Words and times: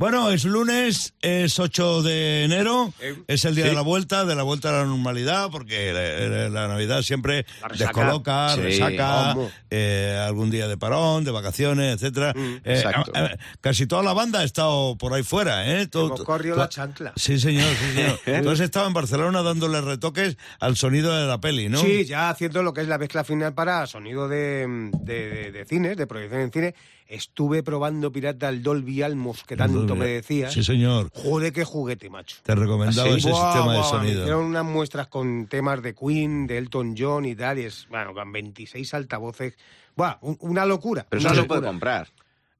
Bueno, 0.00 0.30
es 0.30 0.44
lunes, 0.44 1.12
es 1.22 1.58
8 1.58 2.02
de 2.02 2.44
enero, 2.44 2.94
Eh, 3.00 3.16
es 3.26 3.44
el 3.44 3.56
día 3.56 3.64
sí. 3.64 3.70
de 3.70 3.74
la 3.74 3.80
vuelta, 3.82 4.24
de 4.24 4.36
la 4.36 4.44
vuelta 4.44 4.68
a 4.68 4.72
la 4.72 4.84
normalidad, 4.84 5.48
porque 5.50 5.92
la, 5.92 6.48
la 6.48 6.68
Navidad 6.68 7.02
siempre 7.02 7.44
La 7.60 7.66
resaca. 7.66 8.00
descoloca, 8.00 8.54
Sí, 8.54 8.60
resaca, 8.60 9.34
eh, 9.70 10.16
algún 10.24 10.50
día 10.52 10.68
de 10.68 10.76
parón, 10.76 11.24
de 11.24 11.32
vacaciones, 11.32 11.96
etcétera. 11.96 12.32
Eh, 12.36 12.60
exacto. 12.64 13.10
eh, 13.12 13.36
casi 13.60 13.88
toda 13.88 14.04
la 14.04 14.12
banda 14.12 14.38
ha 14.38 14.44
estado 14.44 14.96
por 14.96 15.12
ahí 15.14 15.24
fuera, 15.24 15.66
¿eh? 15.68 15.88
Tú- 15.88 16.06
Hemos 16.06 16.22
corrido 16.22 16.54
la 16.54 16.68
chancla. 16.68 17.12
Sí, 17.16 17.40
señor, 17.40 17.66
sí, 17.74 17.94
señor. 18.24 18.52
Has 18.52 18.60
estado 18.60 18.86
en 18.86 18.92
Barcelona 18.94 19.42
dándole 19.42 19.80
retoques 19.80 20.36
al 20.60 20.76
sonido 20.76 21.12
de 21.12 21.26
la 21.26 21.40
peli, 21.40 21.68
¿no? 21.68 21.80
Sí, 21.80 22.04
ya 22.04 22.30
haciendo 22.30 22.62
lo 22.62 22.72
que 22.72 22.82
es 22.82 22.86
la 22.88 22.98
mezcla 22.98 23.24
final 23.24 23.52
para 23.52 23.84
sonido 23.88 24.28
de, 24.28 24.64
de, 25.02 25.28
de- 25.28 25.50
de 25.50 25.64
cines, 25.64 25.96
de 25.96 26.06
proyección 26.06 26.42
en 26.42 26.52
cine. 26.52 26.74
Estuve 27.08 27.62
probando 27.62 28.12
Pirata 28.12 28.50
el 28.50 28.62
Dolby 28.62 29.00
Almos, 29.00 29.42
que 29.44 29.56
tanto 29.56 29.80
Dolby. 29.84 29.98
me 30.00 30.06
decías. 30.08 30.52
Sí, 30.52 30.62
señor. 30.62 31.10
Joder, 31.14 31.54
qué 31.54 31.64
juguete, 31.64 32.10
macho. 32.10 32.36
Te 32.42 32.54
recomendaba 32.54 33.08
ese 33.08 33.30
Buah, 33.30 33.52
sistema 33.52 33.74
de 33.76 33.82
sonido. 33.82 34.20
Hicieron 34.20 34.44
unas 34.44 34.64
muestras 34.66 35.06
con 35.08 35.46
temas 35.46 35.82
de 35.82 35.94
Queen, 35.94 36.46
de 36.46 36.58
Elton 36.58 36.94
John 36.98 37.24
y 37.24 37.34
tal, 37.34 37.58
y 37.58 37.62
es, 37.62 37.86
bueno, 37.88 38.12
con 38.12 38.30
26 38.30 38.92
altavoces. 38.92 39.56
Buah, 39.96 40.18
un- 40.20 40.36
una 40.40 40.66
locura. 40.66 41.06
Pero 41.08 41.20
una 41.20 41.30
eso 41.30 41.34
no 41.34 41.34
se 41.34 41.40
locura. 41.48 41.60
puede 41.60 41.70
comprar. 41.70 42.08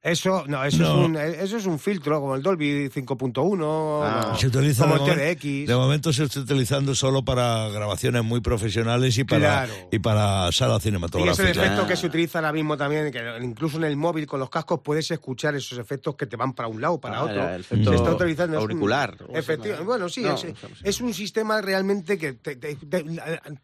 Eso, 0.01 0.45
no, 0.47 0.63
eso, 0.63 0.77
No. 0.77 1.01
Es 1.01 1.05
un, 1.09 1.15
eso 1.17 1.57
es 1.57 1.65
un 1.65 1.77
filtro, 1.77 2.21
como 2.21 2.35
el 2.35 2.41
Dolby 2.41 2.89
5.1, 2.89 4.01
Ah. 4.01 4.27
no, 4.31 4.37
Se 4.37 4.47
utiliza 4.47 4.83
como 4.87 5.05
de, 5.05 5.11
el 5.31 5.37
TDX. 5.37 5.67
de 5.67 5.75
momento 5.75 6.13
se 6.13 6.23
está 6.23 6.39
utilizando 6.39 6.95
solo 6.95 7.25
para 7.25 7.67
grabaciones 7.67 8.23
muy 8.23 8.39
profesionales 8.39 9.17
y 9.17 9.25
para 9.25 9.39
Claro. 9.65 9.73
y 9.91 9.99
para 9.99 10.51
salas 10.53 10.53
Y 10.53 10.53
es 10.53 10.75
el 10.75 10.81
cinematográficas. 10.83 11.39
efecto 11.57 11.81
Ah. 11.83 11.87
que 11.87 11.95
se 11.97 12.07
utiliza 12.07 12.39
ahora 12.39 12.53
mismo 12.53 12.77
también, 12.77 13.11
que 13.11 13.21
incluso 13.41 13.75
en 13.75 13.83
el 13.83 13.97
móvil 13.97 14.25
con 14.25 14.39
los 14.39 14.49
cascos 14.49 14.79
puedes 14.81 15.11
escuchar 15.11 15.55
esos 15.55 15.77
efectos 15.77 16.15
que 16.15 16.27
te 16.27 16.37
van 16.37 16.53
para 16.53 16.69
un 16.69 16.79
lado, 16.79 16.97
para 17.01 17.17
Ah, 17.17 17.23
otro. 17.25 17.49
el 17.49 17.59
efecto 17.61 17.89
se 17.89 17.95
está 17.97 18.11
utilizando 18.13 18.57
es 18.57 18.63
un- 18.63 18.71
auricular, 18.71 19.17
o 19.27 19.35
Efectivamente. 19.35 19.79
no. 19.81 19.85
Bueno, 19.85 20.07
sí, 20.07 20.21
No, 20.21 20.35
es, 20.35 20.45
es 20.81 21.01
un 21.01 21.13
sistema 21.13 21.59
realmente 21.59 22.17
que 22.17 22.33
te, 22.33 22.55
te- 22.55 22.75
te- 22.75 23.03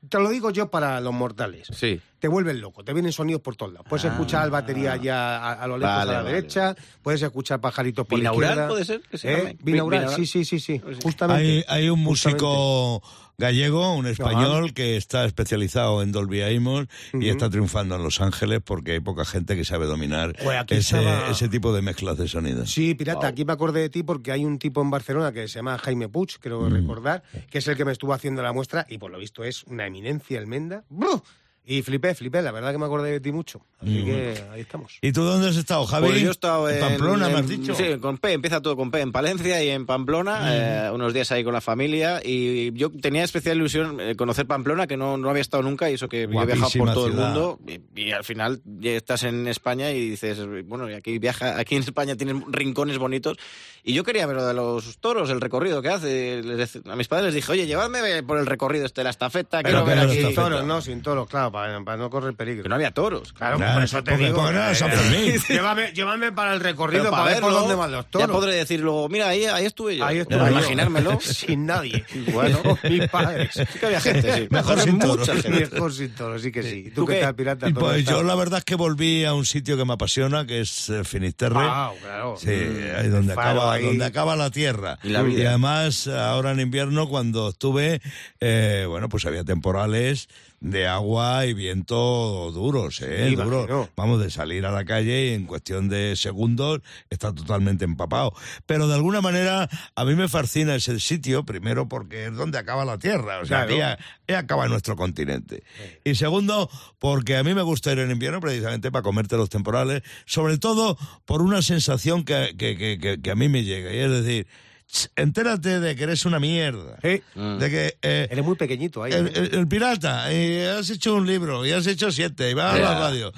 te 0.09 0.19
lo 0.19 0.29
digo 0.29 0.49
yo 0.51 0.69
para 0.69 0.99
los 0.99 1.13
mortales. 1.13 1.67
Sí. 1.71 2.01
Te 2.25 2.29
vuelven 2.29 2.59
loco, 2.59 2.83
te 2.83 2.91
vienen 2.91 3.11
sonidos 3.11 3.39
por 3.43 3.55
todos 3.55 3.71
lados. 3.71 3.85
Puedes 3.87 4.05
Ah. 4.05 4.07
escuchar 4.07 4.41
al 4.41 4.49
batería 4.49 4.95
ya 4.95 5.37
a, 5.37 5.53
a 5.53 5.67
lo 5.67 5.77
lejos 5.77 5.95
Vale, 5.95 6.09
a 6.11 6.13
la 6.15 6.21
vale. 6.23 6.33
derecha, 6.35 6.75
puedes 7.03 7.21
escuchar 7.21 7.61
pajaritos 7.61 8.07
por 8.07 8.17
¿Binaural 8.17 8.41
la 8.41 8.47
izquierda. 8.47 8.67
puede 8.67 8.85
ser 8.85 9.01
que 9.01 9.17
se 9.19 9.31
¿Eh? 9.31 9.57
Binaural, 9.61 9.99
Binaural. 9.99 10.15
sí, 10.15 10.25
sí, 10.25 10.43
sí, 10.43 10.59
sí. 10.59 10.81
Justamente. 11.03 11.43
Hay, 11.43 11.63
hay 11.67 11.89
un 11.89 12.03
Justamente. 12.03 12.41
músico 12.41 13.03
gallego, 13.37 13.93
un 13.93 14.07
español, 14.07 14.73
que 14.73 14.97
está 14.97 15.25
especializado 15.25 16.01
en 16.01 16.11
Dolby 16.11 16.41
Atmos 16.41 16.87
y 17.13 17.29
está 17.29 17.47
triunfando 17.47 17.95
en 17.95 18.01
Los 18.01 18.21
Ángeles 18.21 18.59
porque 18.65 18.93
hay 18.93 19.01
poca 19.01 19.23
gente 19.23 19.55
que 19.55 19.63
sabe 19.65 19.85
dominar 19.85 20.35
ese, 20.69 20.97
estaba- 20.97 21.29
ese 21.29 21.47
tipo 21.47 21.73
de 21.75 21.83
mezclas 21.83 22.17
de 22.17 22.27
sonido. 22.27 22.65
Sí, 22.65 22.95
pirata, 22.95 23.27
aquí 23.27 23.45
me 23.45 23.53
acordé 23.53 23.81
de 23.81 23.89
ti 23.89 24.01
porque 24.01 24.31
hay 24.31 24.45
un 24.45 24.57
tipo 24.57 24.81
en 24.81 24.89
Barcelona 24.89 25.31
que 25.31 25.47
se 25.47 25.59
llama 25.59 25.77
Jaime 25.77 26.09
Puig, 26.09 26.39
creo 26.39 26.67
recordar, 26.69 27.21
que 27.51 27.59
es 27.59 27.67
el 27.67 27.77
que 27.77 27.85
me 27.85 27.91
estuvo 27.91 28.13
haciendo 28.13 28.41
la 28.41 28.51
muestra 28.51 28.87
y 28.89 28.97
por 28.97 29.11
lo 29.11 29.19
visto 29.19 29.43
es 29.43 29.63
una 29.65 29.85
eminencia 29.85 30.39
almenda. 30.39 30.85
¡Buf! 30.89 31.21
Y 31.67 31.81
flipé, 31.81 32.13
flipé, 32.13 32.41
la 32.43 32.51
verdad 32.51 32.71
que 32.71 32.77
me 32.77 32.85
acordé 32.85 33.11
de 33.11 33.19
ti 33.19 33.31
mucho. 33.31 33.61
Así 33.81 34.03
que 34.05 34.35
ahí 34.51 34.61
estamos. 34.61 34.99
¿Y 35.01 35.11
tú 35.11 35.23
dónde 35.23 35.49
has 35.49 35.57
estado, 35.57 35.85
Javi? 35.85 36.07
Pues 36.07 36.21
yo 36.21 36.27
he 36.27 36.31
estado 36.31 36.69
en, 36.69 36.79
Pamplona, 36.79 37.27
me 37.29 37.39
has 37.39 37.47
dicho. 37.47 37.73
Sí, 37.73 37.97
con 37.99 38.19
P, 38.19 38.33
empieza 38.33 38.61
todo 38.61 38.75
con 38.75 38.91
P, 38.91 39.01
en 39.01 39.11
Palencia 39.11 39.63
y 39.63 39.69
en 39.69 39.85
Pamplona, 39.87 40.87
eh, 40.87 40.91
unos 40.91 41.13
días 41.13 41.31
ahí 41.31 41.43
con 41.43 41.53
la 41.53 41.61
familia. 41.61 42.21
Y 42.23 42.71
yo 42.73 42.91
tenía 42.91 43.23
especial 43.23 43.57
ilusión 43.57 43.99
eh, 43.99 44.15
conocer 44.15 44.45
Pamplona, 44.45 44.85
que 44.85 44.95
no, 44.95 45.17
no 45.17 45.29
había 45.29 45.41
estado 45.41 45.63
nunca, 45.63 45.89
y 45.89 45.95
eso 45.95 46.07
que 46.07 46.27
yo 46.31 46.41
he 46.41 46.45
viajado 46.45 46.71
por 46.77 46.93
todo 46.93 47.07
ciudad. 47.07 47.27
el 47.27 47.33
mundo. 47.33 47.59
Y, 47.95 48.01
y 48.01 48.11
al 48.11 48.23
final 48.23 48.61
ya 48.65 48.91
estás 48.91 49.23
en 49.23 49.47
España 49.47 49.91
y 49.91 50.09
dices, 50.09 50.39
bueno, 50.65 50.89
y 50.89 50.93
aquí 50.93 51.17
viaja, 51.17 51.59
aquí 51.59 51.75
en 51.75 51.81
España 51.81 52.15
tienes 52.15 52.43
rincones 52.47 52.99
bonitos. 52.99 53.37
Y 53.83 53.93
yo 53.93 54.03
quería 54.03 54.25
ver 54.25 54.37
lo 54.37 54.47
de 54.47 54.53
los 54.53 54.97
toros, 54.97 55.29
el 55.29 55.39
recorrido 55.39 55.81
que 55.81 55.89
hace. 55.89 56.41
Les 56.41 56.79
a 56.87 56.95
mis 56.95 57.07
padres 57.07 57.25
les 57.25 57.35
dije, 57.35 57.51
oye, 57.51 57.67
llevadme 57.67 58.23
por 58.23 58.39
el 58.39 58.47
recorrido 58.47 58.85
este 58.85 59.01
de 59.01 59.05
la 59.05 59.09
estafeta, 59.11 59.61
Pero, 59.61 59.85
quiero 59.85 60.01
ver 60.01 60.09
aquí. 60.09 60.21
sin 60.21 60.33
toros, 60.35 60.65
no, 60.65 60.81
sin 60.81 61.01
toros, 61.03 61.27
claro, 61.27 61.51
para, 61.55 61.83
para 61.83 61.97
no 61.97 62.09
correr 62.09 62.33
peligro. 62.35 62.63
Que 62.63 62.69
no 62.69 62.75
había 62.75 62.91
toros. 62.91 63.33
Claro, 63.33 63.57
Claro, 63.57 63.73
por 63.75 63.83
eso 63.83 64.03
te 64.03 64.17
digo. 64.17 64.49
era 64.49 64.71
eh, 64.71 64.75
San 64.75 64.91
Fermín. 64.91 65.35
llévame, 65.47 65.91
llévame 65.93 66.31
para 66.33 66.53
el 66.53 66.59
recorrido, 66.59 67.03
Pero 67.03 67.11
para, 67.11 67.23
ver 67.23 67.39
por 67.39 67.43
verlo, 67.45 67.59
dónde 67.61 67.75
van 67.75 67.91
los 67.91 68.05
Ya 68.05 68.09
toros. 68.11 68.29
podré 68.31 68.53
decir 68.55 68.79
luego, 68.81 69.07
mira, 69.09 69.29
ahí, 69.29 69.45
ahí 69.45 69.65
estuve 69.65 69.97
yo. 69.97 70.05
Ahí 70.05 70.19
estuve 70.19 70.37
Para 70.39 70.51
yo. 70.51 70.57
imaginármelo. 70.59 71.19
Sin 71.21 71.65
nadie. 71.65 72.05
Bueno. 72.33 72.59
mis 72.89 73.07
padres. 73.09 73.51
Sí 73.71 73.79
que 73.79 73.85
había 73.85 74.01
gente, 74.01 74.33
sí. 74.35 74.47
Mejor 74.51 74.79
sin 74.81 74.93
Mucha 74.95 75.07
toros. 75.07 75.29
gente. 75.29 75.69
Mejor 75.71 75.93
sin 75.93 76.09
toros, 76.15 76.41
sí 76.41 76.51
que 76.51 76.63
sí. 76.63 76.83
¿Tú, 76.93 77.01
¿Tú 77.01 77.07
qué 77.07 77.33
pirata? 77.33 77.69
Y 77.69 77.71
¿Dónde 77.71 77.79
pues 77.87 77.99
estás? 77.99 78.15
yo 78.15 78.23
la 78.23 78.35
verdad 78.35 78.59
es 78.59 78.65
que 78.65 78.75
volví 78.75 79.23
a 79.25 79.33
un 79.33 79.45
sitio 79.45 79.77
que 79.77 79.85
me 79.85 79.93
apasiona, 79.93 80.45
que 80.45 80.61
es 80.61 80.89
eh, 80.89 81.03
Finisterre. 81.03 81.55
Ah, 81.59 81.91
claro. 82.01 82.35
Sí, 82.37 82.49
ahí 82.49 83.07
donde 83.07 83.33
Faro 83.33 83.61
acaba, 83.61 83.73
ahí. 83.73 83.85
donde 83.85 84.05
acaba 84.05 84.35
la 84.35 84.51
tierra. 84.51 84.99
Y 85.03 85.09
la 85.09 85.21
vida. 85.21 85.49
además, 85.49 86.07
ahora 86.07 86.51
en 86.51 86.59
invierno, 86.59 87.07
cuando 87.07 87.49
estuve, 87.49 88.01
eh, 88.39 88.85
bueno, 88.87 89.07
pues 89.09 89.25
había 89.25 89.43
temporales 89.43 90.27
de 90.59 90.87
agua 90.87 91.45
y 91.45 91.53
viento 91.53 92.51
duros, 92.51 93.01
¿eh? 93.01 93.27
Sí, 93.29 93.35
duros. 93.35 93.65
imagino. 93.65 93.89
Vamos, 93.95 94.19
de 94.21 94.29
salir 94.31 94.65
a 94.65 94.71
la 94.71 94.83
calle 94.85 95.27
y 95.27 95.33
en 95.33 95.45
cuestión 95.45 95.89
de 95.89 96.15
segundos 96.15 96.81
está 97.09 97.33
totalmente 97.33 97.85
empapado. 97.85 98.33
Pero 98.65 98.87
de 98.87 98.95
alguna 98.95 99.21
manera, 99.21 99.69
a 99.95 100.05
mí 100.05 100.15
me 100.15 100.27
fascina 100.27 100.75
ese 100.75 100.99
sitio, 100.99 101.45
primero 101.45 101.87
porque 101.87 102.25
es 102.25 102.35
donde 102.35 102.57
acaba 102.57 102.83
la 102.85 102.97
tierra, 102.97 103.39
o 103.41 103.45
sea, 103.45 103.65
Claro. 103.67 103.97
ahí 104.27 104.35
acaba 104.35 104.67
nuestro 104.67 104.95
continente. 104.95 105.63
Y 106.03 106.15
segundo, 106.15 106.69
porque 106.99 107.37
a 107.37 107.43
mí 107.43 107.53
me 107.53 107.61
gusta 107.61 107.91
ir 107.91 107.99
en 107.99 108.11
invierno 108.11 108.39
precisamente 108.41 108.91
para 108.91 109.03
comerte 109.03 109.37
los 109.37 109.49
temporales, 109.49 110.01
sobre 110.25 110.57
todo 110.57 110.97
por 111.25 111.41
una 111.41 111.61
sensación 111.61 112.23
que, 112.23 112.55
que, 112.57 112.75
que, 112.77 112.97
que- 112.97 113.21
que 113.21 113.31
a 113.31 113.35
mí 113.35 113.49
me 113.49 113.63
llega, 113.63 113.93
y 113.93 113.97
es 113.99 114.09
decir, 114.11 114.47
ch, 114.87 115.07
entérate 115.15 115.79
de 115.79 115.95
que 115.95 116.03
eres 116.03 116.25
una 116.25 116.39
mierda, 116.39 116.97
Sí. 117.01 117.21
de 117.35 117.69
que... 117.69 117.97
eh, 118.01 118.27
Eres 118.29 118.43
muy 118.45 118.55
pequeñito 118.55 119.03
ahí. 119.03 119.13
el, 119.13 119.27
¿eh? 119.27 119.31
el- 119.35 119.55
el 119.55 119.67
pirata, 119.67 120.31
y 120.33 120.59
has 120.61 120.89
hecho 120.89 121.15
un 121.15 121.25
libro, 121.27 121.65
y 121.65 121.71
has 121.71 121.85
hecho 121.87 122.11
siete, 122.11 122.49
y 122.51 122.53
vas 122.53 122.75
a 122.75 122.79
la 122.79 122.99
radio. 122.99 123.31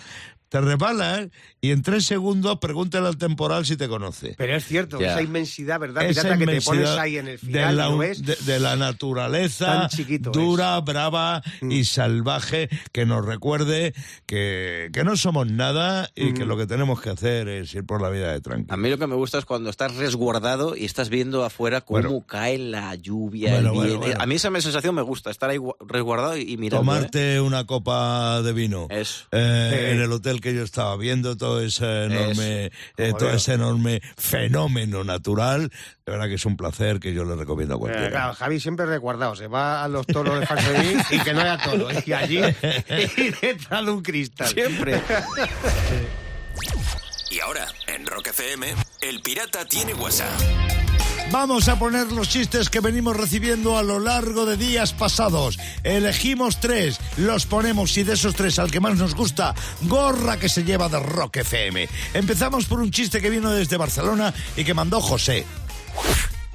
Te 0.50 0.62
resbalas 0.62 1.28
y 1.59 1.72
en 1.72 1.81
tres 1.81 2.06
segundos 2.06 2.58
pregúntale 2.59 3.08
al 3.08 3.18
temporal 3.18 3.66
si 3.66 3.75
te 3.75 3.88
conoce. 3.90 4.34
Pero 4.38 4.56
es 4.56 4.66
cierto, 4.66 5.00
Ya. 5.00 5.12
esa 5.12 5.22
inmensidad, 5.22 5.80
¿verdad? 5.80 6.03
Esa 6.06 6.22
pirata, 6.22 6.38
que 6.40 6.46
te 6.46 6.52
inmensidad 6.52 6.74
pones 6.74 6.90
ahí 7.00 7.18
en 7.18 7.28
el 7.28 7.34
de 7.34 7.38
final, 7.40 7.75
la, 7.78 7.90
¿no 7.90 7.97
ves? 7.97 8.25
de, 8.25 8.35
de 8.46 8.59
la 8.59 8.75
naturaleza 8.78 9.66
Tan 9.66 9.90
chiquito 9.90 10.30
Mm. 10.30 10.34
dura, 10.34 10.80
brava 10.81 11.41
y 11.62 11.84
salvaje 11.84 12.69
que 12.91 13.06
nos 13.06 13.25
recuerde 13.25 13.94
que, 14.25 14.90
que 14.94 15.03
no 15.03 15.16
somos 15.18 15.47
nada 15.52 16.09
y 16.16 16.25
Mm. 16.31 16.34
que 16.34 16.46
lo 16.46 16.57
que 16.57 16.66
tenemos 16.68 17.02
que 17.02 17.09
hacer 17.09 17.47
es 17.47 17.74
ir 17.75 17.86
por 17.86 18.02
la 18.02 18.09
vida 18.09 18.31
de 18.31 18.41
tranquilo. 18.41 18.74
A 18.74 18.78
mí 18.78 18.90
lo 18.90 18.97
que 18.97 19.07
me 19.07 19.16
gusta 19.16 19.38
es 19.40 19.46
cuando 19.46 19.69
estás 19.69 19.96
resguardado 19.96 20.75
y 20.75 20.86
estás 20.86 21.09
viendo 21.09 21.44
afuera 21.44 21.81
cómo 21.81 22.02
Bueno. 22.02 22.24
cae 22.25 22.57
la 22.57 22.96
lluvia, 22.96 23.52
Bueno, 23.62 23.84
el 23.84 23.97
bueno. 23.97 24.16
A 24.22 24.25
mí 24.25 24.36
esa 24.36 24.50
sensación 24.62 24.96
me 24.96 25.02
gusta, 25.02 25.30
estar 25.30 25.50
ahí 25.50 25.57
gua- 25.57 25.75
resguardado 25.86 26.38
y, 26.38 26.53
y 26.53 26.57
mirando. 26.57 26.84
¿eh? 26.84 26.96
Tomarte 26.96 27.41
una 27.41 27.66
copa 27.66 28.41
de 28.41 28.53
vino 28.53 28.88
Eso. 28.90 29.25
eh, 29.31 29.72
Sí. 29.74 29.91
en 29.91 30.02
el 30.02 30.12
hotel 30.12 30.37
que 30.40 30.53
yo 30.53 30.64
estaba 30.64 30.96
viendo 30.98 31.36
todo 31.38 31.62
ese 31.62 32.06
enorme 32.06 32.66
eh, 32.66 32.72
Como 32.98 33.18
todo 33.18 33.28
veo. 33.30 33.38
ese 33.38 33.53
enorme 33.53 34.02
fenómeno 34.18 35.03
natural 35.03 35.72
de 36.06 36.12
verdad 36.12 36.28
que 36.28 36.36
es 36.36 36.46
un 36.46 36.56
placer 36.56 37.00
que 37.00 37.14
yo 37.14 37.25
le 37.25 37.36
recomiendo 37.36 37.74
a 37.74 37.78
Eh, 37.78 37.80
cualquiera 37.80 38.09
claro, 38.09 38.34
Javi 38.34 38.59
siempre 38.62 38.86
recordado, 38.86 39.36
se 39.36 39.48
va 39.48 39.84
a 39.84 39.88
los 39.90 40.08
toros 40.08 40.40
de 40.40 40.46
Falseví 40.46 40.96
y 41.12 41.20
que 41.20 41.34
no 41.34 41.42
haya 41.42 41.58
toros. 41.58 41.94
Y 42.08 42.14
allí, 42.14 42.38
y 42.38 43.30
detrás 43.42 43.86
de 43.86 43.92
un 43.92 44.02
cristal. 44.02 44.48
Siempre. 44.48 45.02
Y 47.30 47.42
ahora, 47.42 47.68
en 47.88 48.06
Rock 48.06 48.28
FM, 48.28 48.74
El 49.02 49.22
Pirata 49.22 49.66
tiene 49.66 49.94
WhatsApp. 49.94 50.40
Vamos 51.32 51.68
a 51.68 51.78
poner 51.78 52.12
los 52.14 52.30
chistes 52.30 52.70
que 52.70 52.80
venimos 52.80 53.16
recibiendo 53.16 53.78
a 53.78 53.84
lo 53.84 54.00
largo 54.00 54.46
de 54.46 54.56
días 54.56 54.94
pasados. 54.94 55.60
Elegimos 55.84 56.60
tres, 56.60 57.00
los 57.18 57.46
ponemos 57.46 57.98
y 57.98 58.04
de 58.04 58.14
esos 58.14 58.34
tres 58.34 58.60
al 58.60 58.72
que 58.72 58.80
más 58.80 58.96
nos 58.98 59.14
gusta, 59.14 59.54
gorra 59.82 60.38
que 60.38 60.48
se 60.48 60.64
lleva 60.64 60.88
de 60.88 61.00
Rock 61.00 61.38
FM. 61.38 61.90
Empezamos 62.14 62.66
por 62.66 62.80
un 62.80 62.92
chiste 62.92 63.22
que 63.22 63.30
vino 63.30 63.52
desde 63.52 63.76
Barcelona 63.76 64.34
y 64.56 64.64
que 64.64 64.74
mandó 64.74 65.02
José. 65.02 65.46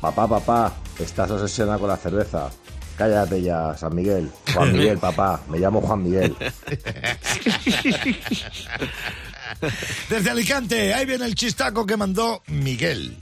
Papá, 0.00 0.26
papá, 0.26 0.72
estás 0.98 1.30
obsesionado 1.30 1.80
con 1.80 1.88
la 1.88 1.96
cerveza. 1.98 2.50
Cállate 2.96 3.42
ya, 3.42 3.76
San 3.76 3.94
Miguel. 3.94 4.30
Juan 4.54 4.72
Miguel, 4.72 4.98
papá, 4.98 5.40
me 5.48 5.58
llamo 5.58 5.82
Juan 5.82 6.02
Miguel. 6.02 6.34
Desde 10.08 10.30
Alicante, 10.30 10.94
ahí 10.94 11.04
viene 11.04 11.26
el 11.26 11.34
chistaco 11.34 11.84
que 11.86 11.96
mandó 11.96 12.42
Miguel. 12.46 13.18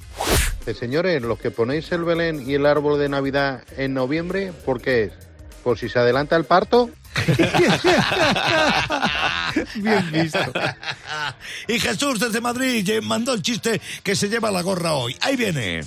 Señores, 0.75 1.23
los 1.23 1.39
que 1.39 1.51
ponéis 1.51 1.91
el 1.93 2.05
Belén 2.05 2.49
y 2.49 2.55
el 2.55 2.67
árbol 2.67 2.99
de 2.99 3.09
Navidad 3.09 3.63
en 3.77 3.95
noviembre, 3.95 4.53
¿por 4.65 4.81
qué 4.81 5.05
es? 5.05 5.13
¿Por 5.63 5.79
si 5.79 5.89
se 5.89 5.99
adelanta 5.99 6.37
el 6.37 6.45
parto? 6.45 6.91
Bien 9.75 10.13
visto. 10.13 10.39
Y 11.69 11.79
Jesús 11.79 12.21
desde 12.21 12.41
Madrid 12.41 12.89
mandó 13.03 13.35
el 13.35 13.43
chiste 13.43 13.81
que 14.03 14.17
se 14.17 14.29
lleva 14.29 14.51
la 14.51 14.63
gorra 14.63 14.95
hoy. 14.95 15.17
Ahí 15.21 15.37
viene. 15.37 15.83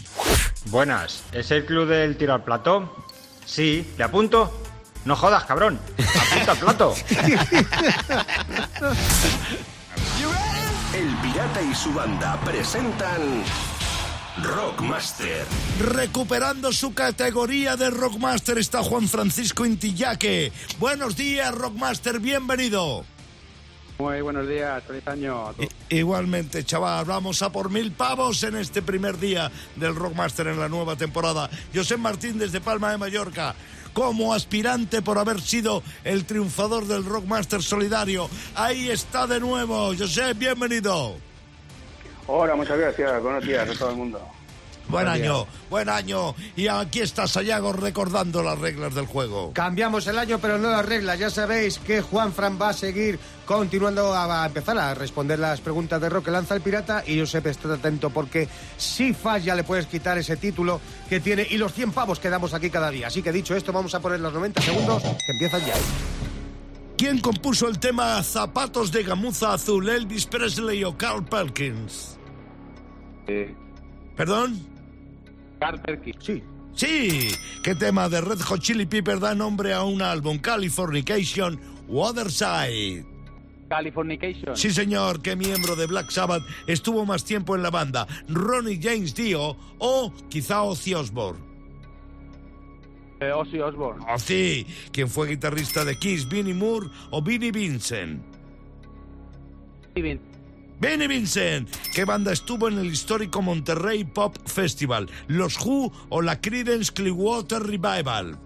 Buenas, 0.66 1.24
¿es 1.32 1.50
el 1.52 1.66
club 1.66 1.88
del 1.88 2.18
tiro 2.18 2.34
al 2.34 2.44
plato? 2.44 3.08
Sí, 3.46 3.94
¿le 3.98 4.04
apunto? 4.04 4.62
No 5.06 5.16
jodas, 5.16 5.44
cabrón. 5.46 5.80
Apunta 5.98 6.52
al 6.52 6.58
plato. 6.58 6.94
El 10.94 11.08
Pirata 11.18 11.62
y 11.62 11.74
su 11.74 11.92
banda 11.92 12.40
presentan 12.46 13.44
Rockmaster. 14.44 15.46
Recuperando 15.80 16.74
su 16.74 16.94
categoría 16.94 17.78
de 17.78 17.90
Rockmaster 17.90 18.58
está 18.58 18.84
Juan 18.84 19.08
Francisco 19.08 19.66
Intillaque. 19.66 20.52
Buenos 20.80 21.16
días, 21.16 21.54
Rockmaster, 21.56 22.20
bienvenido. 22.20 23.06
Muy 23.98 24.22
buenos 24.22 24.48
días, 24.48 24.84
feliz 24.84 25.08
año 25.08 25.48
a 25.48 25.54
todos. 25.54 25.70
Igualmente, 25.90 26.66
chaval, 26.66 27.06
vamos 27.06 27.42
a 27.42 27.52
por 27.52 27.70
mil 27.70 27.94
pavos 27.94 28.44
en 28.44 28.58
este 28.58 28.82
primer 28.82 29.18
día 29.18 29.50
del 29.78 29.96
Rockmaster 29.96 30.48
en 30.48 30.60
la 30.60 30.68
nueva 30.68 30.98
temporada. 30.98 31.50
José 31.74 31.96
Martín 31.96 32.38
desde 32.38 32.60
Palma 32.60 32.92
de 32.92 32.98
Mallorca, 32.98 33.56
como 33.94 34.34
aspirante 34.34 35.02
por 35.02 35.18
haber 35.20 35.40
sido 35.40 35.84
el 36.04 36.26
triunfador 36.26 36.86
del 36.86 37.06
Rockmaster 37.06 37.64
Solidario. 37.64 38.30
Ahí 38.56 38.90
está 38.90 39.26
de 39.26 39.40
nuevo. 39.40 39.96
José, 39.98 40.34
bienvenido. 40.34 41.16
Hola, 42.28 42.56
muchas 42.56 42.78
gracias. 42.78 43.22
Buenos 43.22 43.46
días 43.46 43.70
a 43.70 43.74
todo 43.78 43.90
el 43.92 43.96
mundo. 43.96 44.33
Buen 44.88 45.08
año, 45.08 45.48
buen 45.70 45.90
año. 45.90 46.36
Y 46.56 46.68
aquí 46.68 47.00
está 47.00 47.28
Sayago 47.28 47.74
recordando 47.74 48.44
las 48.44 48.60
reglas 48.60 48.94
del 48.94 49.06
juego. 49.06 49.52
Cambiamos 49.54 50.06
el 50.08 50.20
año, 50.20 50.40
pero 50.40 50.58
no 50.58 50.70
las 50.70 50.86
reglas. 50.86 51.18
Ya 51.18 51.30
sabéis 51.30 51.80
que 51.80 52.02
Juan 52.02 52.34
Fran 52.34 52.60
va 52.62 52.70
a 52.70 52.74
seguir 52.74 53.18
continuando 53.46 54.14
a, 54.14 54.44
a 54.44 54.46
empezar 54.46 54.78
a 54.78 54.94
responder 54.94 55.40
las 55.40 55.62
preguntas 55.62 56.00
de 56.00 56.10
Roque 56.10 56.32
Lanza 56.32 56.56
el 56.56 56.62
Pirata. 56.62 57.04
Y 57.08 57.20
Josep, 57.20 57.48
estate 57.48 57.74
atento 57.76 58.10
porque 58.10 58.48
si 58.78 59.14
falla 59.14 59.56
le 59.56 59.64
puedes 59.64 59.88
quitar 59.88 60.18
ese 60.18 60.38
título 60.38 60.80
que 61.10 61.20
tiene 61.20 61.48
y 61.50 61.58
los 61.58 61.74
100 61.74 61.92
pavos 61.92 62.20
que 62.20 62.30
damos 62.30 62.54
aquí 62.54 62.70
cada 62.70 62.90
día. 62.90 63.08
Así 63.08 63.22
que 63.24 63.32
dicho 63.32 63.56
esto, 63.56 63.74
vamos 63.74 63.96
a 63.96 64.00
poner 64.00 64.20
los 64.20 64.34
90 64.34 64.62
segundos 64.62 65.02
que 65.02 65.32
empiezan 65.32 65.66
ya. 65.66 65.74
¿Quién 66.98 67.20
compuso 67.20 67.68
el 67.68 67.80
tema 67.80 68.22
Zapatos 68.24 68.92
de 68.92 69.04
gamuza 69.04 69.54
azul, 69.54 69.90
Elvis 69.90 70.26
Presley 70.26 70.84
o 70.84 70.98
Carl 70.98 71.26
Perkins? 71.26 72.18
Eh, 73.28 73.54
¿Perdón? 74.16 74.73
Carter 75.64 76.02
King. 76.02 76.14
Sí. 76.20 76.44
Sí, 76.76 77.30
¿qué 77.64 77.76
tema 77.76 78.10
de 78.10 78.20
Red 78.20 78.42
Hot 78.42 78.60
Chili 78.60 78.86
Pepper 78.86 79.20
da 79.20 79.36
nombre 79.36 79.74
a 79.74 79.84
un 79.84 80.02
álbum 80.02 80.40
Californication 80.40 81.60
o 81.88 82.04
Other 82.04 82.32
Side? 82.32 83.06
Californication. 83.70 84.58
Sí, 84.58 84.72
señor, 84.72 85.22
¿qué 85.22 85.36
miembro 85.36 85.76
de 85.76 85.86
Black 85.86 86.10
Sabbath 86.10 86.44
estuvo 86.68 87.06
más 87.06 87.24
tiempo 87.24 87.56
en 87.56 87.64
la 87.64 87.70
banda? 87.70 88.08
¿Ronnie 88.28 88.80
James 88.82 89.14
Dio 89.16 89.56
o 89.78 90.14
quizá 90.30 90.64
Ozzy 90.64 90.96
Osbourne? 90.96 91.40
Eh, 93.22 93.32
Ozzy 93.32 93.60
Osbourne. 93.60 94.04
Ozzy, 94.12 94.66
¿quién 94.92 95.08
fue 95.08 95.30
guitarrista 95.30 95.86
de 95.86 95.96
Kiss, 95.96 96.28
Vinnie 96.28 96.54
Moore 96.54 96.88
o 97.12 97.22
Vinnie 97.22 97.52
Vincent? 97.52 98.22
Steven. 99.92 100.33
Benny 100.84 101.08
Vincent, 101.08 101.70
¿qué 101.94 102.04
banda 102.04 102.34
estuvo 102.34 102.68
en 102.68 102.78
el 102.78 102.88
histórico 102.88 103.42
Monterrey 103.42 104.04
Pop 104.04 104.36
Festival? 104.46 105.10
¿Los 105.28 105.58
Who 105.66 105.94
o 106.10 106.22
la 106.22 106.42
Creedence 106.42 106.92
Clearwater 106.92 107.64
Revival? 107.64 108.38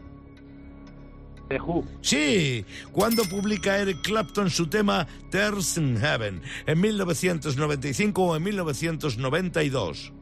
The 1.50 1.60
Who. 1.60 1.84
Sí, 2.02 2.64
¿cuándo 2.92 3.24
publica 3.24 3.80
Eric 3.80 4.04
Clapton 4.04 4.52
su 4.52 4.68
tema 4.68 5.08
Tears 5.32 5.80
in 5.80 5.98
Heaven? 5.98 6.44
¿En 6.68 6.80
1995 6.80 8.24
o 8.24 8.36
en 8.36 8.44
1992? 8.44 10.14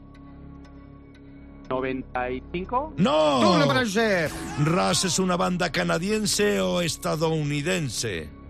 95. 1.69 2.93
¡No! 2.95 3.41
¡Turno 3.41 3.67
para 3.67 3.81
Josep! 3.81 4.31
¿Ras 4.63 5.03
es 5.03 5.19
una 5.19 5.35
banda 5.35 5.69
canadiense 5.69 6.61
o 6.61 6.79
estadounidense? 6.79 8.44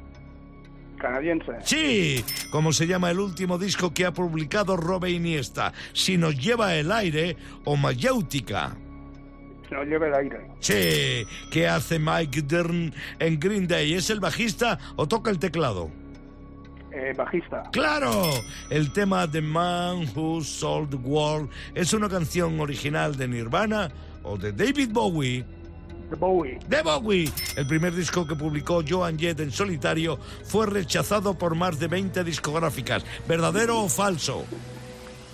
Canadiense. 0.97 1.51
Sí, 1.63 2.23
¿cómo 2.51 2.71
se 2.71 2.87
llama 2.87 3.11
el 3.11 3.19
último 3.19 3.57
disco 3.57 3.93
que 3.93 4.05
ha 4.05 4.13
publicado 4.13 4.77
Robe 4.77 5.11
Iniesta? 5.11 5.73
Si 5.93 6.17
nos 6.17 6.37
lleva 6.37 6.75
el 6.75 6.91
aire 6.91 7.37
o 7.63 7.75
Mayéutica. 7.75 8.75
Se 9.69 9.75
nos 9.75 9.85
lleva 9.85 10.07
el 10.07 10.13
aire. 10.15 10.39
Sí, 10.59 11.25
¿qué 11.51 11.67
hace 11.67 11.99
Mike 11.99 12.43
Dern 12.43 12.93
en 13.19 13.39
Green 13.39 13.67
Day? 13.67 13.93
¿Es 13.93 14.09
el 14.09 14.19
bajista 14.19 14.77
o 14.95 15.07
toca 15.07 15.31
el 15.31 15.39
teclado? 15.39 15.91
Eh, 16.91 17.13
bajista. 17.17 17.63
¡Claro! 17.73 18.29
El 18.69 18.93
tema 18.93 19.29
The 19.29 19.41
Man 19.41 20.07
Who 20.15 20.41
Sold 20.41 20.91
the 20.91 20.95
World 20.95 21.49
es 21.73 21.93
una 21.93 22.07
canción 22.07 22.59
original 22.59 23.17
de 23.17 23.27
Nirvana 23.27 23.91
o 24.23 24.37
de 24.37 24.53
David 24.53 24.91
Bowie. 24.93 25.45
The 26.09 26.15
Bowie. 26.15 26.59
De 26.67 26.81
Bowie. 26.81 27.31
El 27.55 27.67
primer 27.67 27.95
disco 27.95 28.27
que 28.27 28.35
publicó 28.35 28.83
Joan 28.87 29.17
Jett 29.17 29.39
en 29.39 29.51
solitario 29.51 30.19
fue 30.43 30.67
rechazado 30.67 31.33
por 31.33 31.55
más 31.55 31.79
de 31.79 31.87
20 31.87 32.23
discográficas. 32.23 33.03
¿Verdadero 33.27 33.81
o 33.81 33.89
falso? 33.89 34.45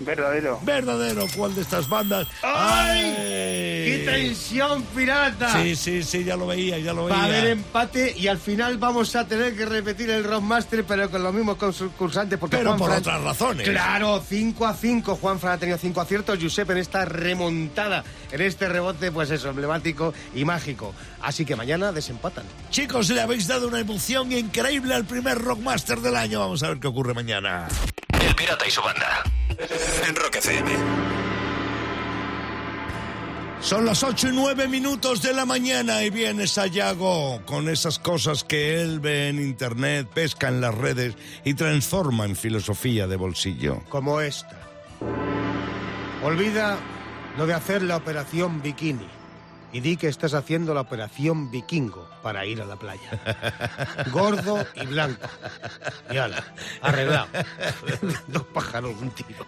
Verdadero. 0.05 0.59
Verdadero, 0.63 1.25
¿cuál 1.35 1.53
de 1.55 1.61
estas 1.61 1.87
bandas? 1.89 2.27
¡Ay! 2.41 3.01
¡Qué 3.15 4.03
tensión, 4.05 4.83
pirata! 4.95 5.61
Sí, 5.61 5.75
sí, 5.75 6.03
sí, 6.03 6.23
ya 6.23 6.35
lo 6.35 6.47
veía, 6.47 6.77
ya 6.79 6.93
lo 6.93 7.05
veía. 7.05 7.17
Va 7.17 7.23
a 7.23 7.25
haber 7.25 7.45
empate 7.47 8.13
y 8.17 8.27
al 8.27 8.37
final 8.37 8.77
vamos 8.77 9.15
a 9.15 9.27
tener 9.27 9.55
que 9.55 9.65
repetir 9.65 10.09
el 10.09 10.23
Rockmaster, 10.23 10.83
pero 10.85 11.09
con 11.09 11.23
los 11.23 11.33
mismos 11.33 11.57
concursantes. 11.57 12.37
Porque 12.39 12.57
Pero 12.57 12.69
Juan 12.71 12.79
por 12.79 12.89
Fran- 12.89 12.99
otras 12.99 13.21
razones. 13.23 13.67
Claro, 13.69 14.23
5 14.27 14.65
a 14.65 14.73
5. 14.73 15.15
Juan 15.15 15.39
Fran 15.39 15.53
ha 15.53 15.57
tenido 15.57 15.77
5 15.77 16.01
aciertos. 16.01 16.39
Giuseppe 16.39 16.73
en 16.73 16.79
esta 16.79 17.05
remontada, 17.05 18.03
en 18.31 18.41
este 18.41 18.67
rebote, 18.69 19.11
pues 19.11 19.29
eso, 19.31 19.49
emblemático 19.49 20.13
y 20.35 20.45
mágico. 20.45 20.93
Así 21.21 21.45
que 21.45 21.55
mañana 21.55 21.91
desempatan. 21.91 22.43
Chicos, 22.69 23.09
le 23.09 23.21
habéis 23.21 23.47
dado 23.47 23.67
una 23.67 23.79
emoción 23.79 24.31
increíble 24.31 24.93
al 24.93 25.05
primer 25.05 25.37
Rockmaster 25.37 25.99
del 25.99 26.15
año. 26.15 26.39
Vamos 26.39 26.63
a 26.63 26.69
ver 26.69 26.79
qué 26.79 26.87
ocurre 26.87 27.13
mañana. 27.13 27.67
Pirata 28.41 28.67
y 28.67 28.71
su 28.71 28.81
banda. 28.81 29.23
En 30.07 30.15
Rock 30.15 30.37
FM. 30.37 30.71
Son 33.59 33.85
las 33.85 34.01
ocho 34.01 34.29
y 34.29 34.31
nueve 34.31 34.67
minutos 34.67 35.21
de 35.21 35.31
la 35.31 35.45
mañana 35.45 36.03
y 36.03 36.09
viene 36.09 36.47
Sayago 36.47 37.43
con 37.45 37.69
esas 37.69 37.99
cosas 37.99 38.43
que 38.43 38.81
él 38.81 38.99
ve 38.99 39.29
en 39.29 39.39
internet, 39.39 40.07
pesca 40.11 40.47
en 40.47 40.59
las 40.59 40.73
redes 40.73 41.15
y 41.45 41.53
transforma 41.53 42.25
en 42.25 42.35
filosofía 42.35 43.05
de 43.05 43.15
bolsillo. 43.15 43.83
Como 43.89 44.19
esta. 44.21 44.57
Olvida 46.23 46.79
lo 47.37 47.45
de 47.45 47.53
hacer 47.53 47.83
la 47.83 47.97
operación 47.97 48.63
bikini. 48.63 49.07
Y 49.71 49.81
di 49.81 49.97
que 49.97 50.07
estás 50.07 50.33
haciendo 50.33 50.73
la 50.73 50.81
operación 50.81 51.51
vikingo 51.51 52.09
para 52.21 52.45
ir 52.45 52.61
a 52.61 52.65
la 52.65 52.75
playa. 52.75 53.09
Gordo 54.11 54.65
y 54.75 54.85
blanco. 54.85 55.27
Y 56.09 56.17
ala, 56.17 56.43
arreglado. 56.81 57.27
Dos 58.27 58.43
pájaros, 58.53 58.93
un 59.01 59.11
tiro. 59.11 59.45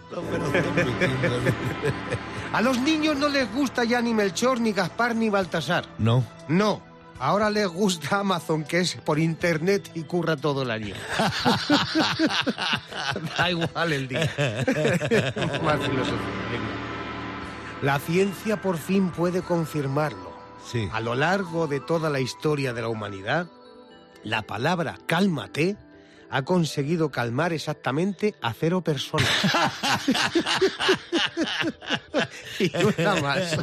A 2.52 2.60
los 2.60 2.78
niños 2.78 3.16
no 3.16 3.28
les 3.28 3.52
gusta 3.52 3.84
ya 3.84 4.00
ni 4.00 4.14
Melchor, 4.14 4.60
ni 4.60 4.72
Gaspar, 4.72 5.14
ni 5.14 5.30
Baltasar. 5.30 5.84
No. 5.98 6.24
No. 6.48 6.82
Ahora 7.18 7.48
les 7.48 7.68
gusta 7.68 8.18
Amazon, 8.18 8.64
que 8.64 8.80
es 8.80 8.96
por 8.96 9.18
internet 9.18 9.90
y 9.94 10.02
curra 10.02 10.36
todo 10.36 10.62
el 10.62 10.70
año. 10.70 10.94
da 13.38 13.50
igual 13.50 13.92
el 13.92 14.08
día. 14.08 14.30
Más 15.62 15.80
filosofía. 15.80 16.60
La 17.82 17.98
ciencia 17.98 18.60
por 18.60 18.78
fin 18.78 19.10
puede 19.10 19.42
confirmarlo. 19.42 20.33
Sí. 20.70 20.88
A 20.92 21.00
lo 21.00 21.14
largo 21.14 21.66
de 21.66 21.80
toda 21.80 22.10
la 22.10 22.20
historia 22.20 22.72
de 22.72 22.82
la 22.82 22.88
humanidad, 22.88 23.46
la 24.22 24.42
palabra 24.42 24.98
cálmate 25.06 25.76
ha 26.30 26.42
conseguido 26.42 27.10
calmar 27.10 27.52
exactamente 27.52 28.34
a 28.42 28.52
cero 28.52 28.82
personas. 28.82 29.28
y 32.58 32.72
una 32.76 33.14
más. 33.22 33.56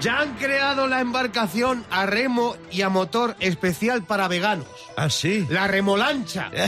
ya 0.00 0.20
han 0.20 0.34
creado 0.34 0.88
la 0.88 1.00
embarcación 1.00 1.84
a 1.90 2.06
remo 2.06 2.56
y 2.72 2.82
a 2.82 2.88
motor 2.88 3.36
especial 3.38 4.04
para 4.04 4.26
veganos. 4.26 4.66
¿Ah, 4.96 5.10
sí? 5.10 5.46
La 5.48 5.68
remolancha. 5.68 6.50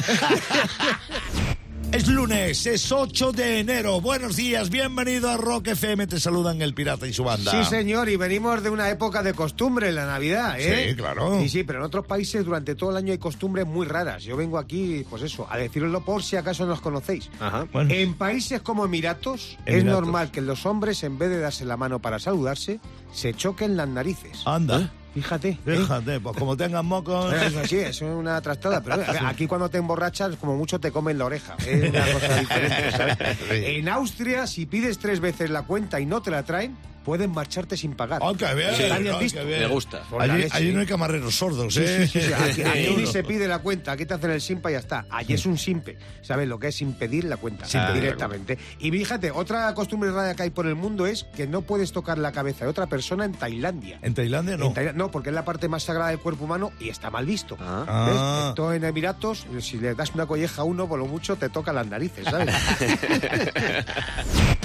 Es 1.93 2.07
lunes, 2.07 2.67
es 2.67 2.93
8 2.93 3.33
de 3.33 3.59
enero. 3.59 4.01
Buenos 4.01 4.37
días, 4.37 4.71
bienvenido 4.71 5.29
a 5.29 5.37
Rock 5.37 5.69
FM. 5.69 6.07
Te 6.07 6.21
saludan 6.21 6.63
el 6.63 6.73
pirata 6.73 7.05
y 7.09 7.13
su 7.13 7.25
banda. 7.25 7.51
Sí, 7.51 7.69
señor, 7.69 8.09
y 8.09 8.15
venimos 8.15 8.63
de 8.63 8.71
una 8.71 8.89
época 8.91 9.25
de 9.25 9.35
costumbre, 9.35 9.91
la 9.91 10.07
Navidad, 10.07 10.61
¿eh? 10.61 10.91
Sí, 10.91 10.95
claro. 10.95 11.41
Sí, 11.41 11.49
sí, 11.49 11.65
pero 11.65 11.81
en 11.81 11.87
otros 11.87 12.07
países 12.07 12.45
durante 12.45 12.77
todo 12.77 12.91
el 12.91 12.97
año 12.97 13.11
hay 13.11 13.19
costumbres 13.19 13.67
muy 13.67 13.89
raras. 13.89 14.23
Yo 14.23 14.37
vengo 14.37 14.57
aquí, 14.59 15.05
pues 15.11 15.25
eso, 15.25 15.49
a 15.51 15.59
deciroslo 15.59 16.05
por 16.05 16.23
si 16.23 16.37
acaso 16.37 16.65
no 16.65 16.75
os 16.75 16.81
conocéis. 16.81 17.29
Ajá. 17.41 17.67
Bueno. 17.73 17.93
En 17.93 18.15
países 18.15 18.63
como 18.63 18.85
Emiratos, 18.85 19.59
es 19.67 19.85
normal 19.85 20.31
que 20.31 20.43
los 20.43 20.67
hombres, 20.67 21.03
en 21.03 21.19
vez 21.19 21.31
de 21.31 21.41
darse 21.41 21.65
la 21.65 21.77
mano 21.77 21.99
para 21.99 22.21
saludarse, 22.21 22.79
se 23.13 23.35
choquen 23.35 23.77
las 23.77 23.89
narices. 23.89 24.43
Anda. 24.47 24.93
Fíjate. 25.15 25.49
¿eh? 25.51 25.59
Fíjate, 25.65 26.21
pues 26.21 26.37
como 26.37 26.57
tengan 26.57 26.87
mocos. 26.87 27.33
Es 27.33 27.57
así, 27.57 27.79
es 27.79 28.01
una 28.01 28.41
trastada. 28.41 28.81
Pero 28.83 29.03
aquí 29.27 29.47
cuando 29.47 29.69
te 29.69 29.79
emborrachas, 29.79 30.37
como 30.37 30.57
mucho 30.57 30.79
te 30.79 30.93
comen 30.93 31.19
la 31.19 31.25
oreja. 31.25 31.57
Es 31.67 31.91
una 31.91 32.13
cosa 32.13 32.39
diferente, 32.39 32.91
¿sabes? 32.93 33.17
En 33.51 33.89
Austria, 33.89 34.47
si 34.47 34.67
pides 34.67 34.99
tres 34.99 35.21
veces 35.21 35.51
la 35.51 35.63
cuenta 35.63 36.01
y 36.01 36.07
no 36.07 36.23
te 36.23 36.31
la 36.31 36.45
traen, 36.45 36.77
pueden 37.11 37.33
marcharte 37.33 37.77
sin 37.77 37.97
pagar. 37.97 38.21
Ah, 38.23 38.31
qué 38.39 38.55
bien, 38.55 38.69
ah, 39.11 39.19
visto. 39.19 39.41
qué 39.41 39.45
bien. 39.45 39.61
Me 39.63 39.67
gusta. 39.67 40.05
Allí, 40.17 40.47
allí 40.49 40.71
no 40.73 40.79
hay 40.79 40.87
camareros 40.87 41.35
sordos, 41.35 41.75
Sí, 41.75 41.81
¿eh? 41.83 42.07
sí, 42.07 42.21
sí, 42.21 42.27
sí. 42.29 42.33
Aquí, 42.33 42.63
aquí 42.63 42.95
ni 42.97 43.05
se 43.05 43.25
pide 43.25 43.49
la 43.49 43.59
cuenta, 43.59 43.91
aquí 43.91 44.07
te 44.07 44.15
hacen 44.15 44.31
el 44.31 44.41
simpa 44.41 44.71
y 44.71 44.75
ya 44.75 44.79
está. 44.79 45.07
Allí 45.11 45.35
es 45.35 45.45
un 45.45 45.59
simpe. 45.59 45.99
¿Sabes 46.23 46.47
lo 46.47 46.61
que 46.61 46.69
es 46.69 46.81
impedir 46.83 47.25
la 47.25 47.37
cuenta? 47.37 47.65
Sin 47.67 47.81
pedir 47.81 47.95
la 47.97 48.01
directamente. 48.03 48.59
Y 48.79 48.93
fíjate, 48.93 49.33
otra 49.33 49.75
costumbre 49.75 50.13
rara 50.13 50.37
que 50.37 50.45
hay 50.45 50.51
por 50.51 50.69
el 50.69 50.77
mundo 50.77 51.05
es 51.09 51.25
que 51.35 51.49
no 51.49 51.63
puedes 51.63 51.91
tocar 51.91 52.17
la 52.17 52.31
cabeza 52.31 52.65
de 52.65 52.71
otra 52.71 52.87
persona 52.87 53.25
en 53.25 53.33
Tailandia. 53.33 53.99
En 54.03 54.15
Tailandia 54.15 54.57
no. 54.57 54.67
En 54.67 54.75
Tailandia- 54.75 54.97
no, 54.97 55.11
porque 55.11 55.31
es 55.31 55.35
la 55.35 55.45
parte 55.45 55.67
más 55.69 55.83
sagrada 55.83 56.11
del 56.11 56.21
cuerpo 56.21 56.45
humano 56.45 56.71
y 56.79 56.91
está 56.91 57.11
mal 57.11 57.27
visto. 57.27 57.57
Ah. 57.59 58.05
¿Ves? 58.07 58.65
Ah. 58.65 58.77
En 58.77 58.85
Emiratos, 58.85 59.49
si 59.61 59.79
le 59.79 59.97
das 59.97 60.13
una 60.15 60.27
colleja 60.27 60.63
a 60.63 60.65
uno, 60.65 60.89
por 60.89 61.01
lo 61.01 61.07
mucho 61.07 61.35
te 61.35 61.49
toca 61.49 61.73
las 61.73 61.89
narices, 61.89 62.25
¿sabes? 62.25 62.55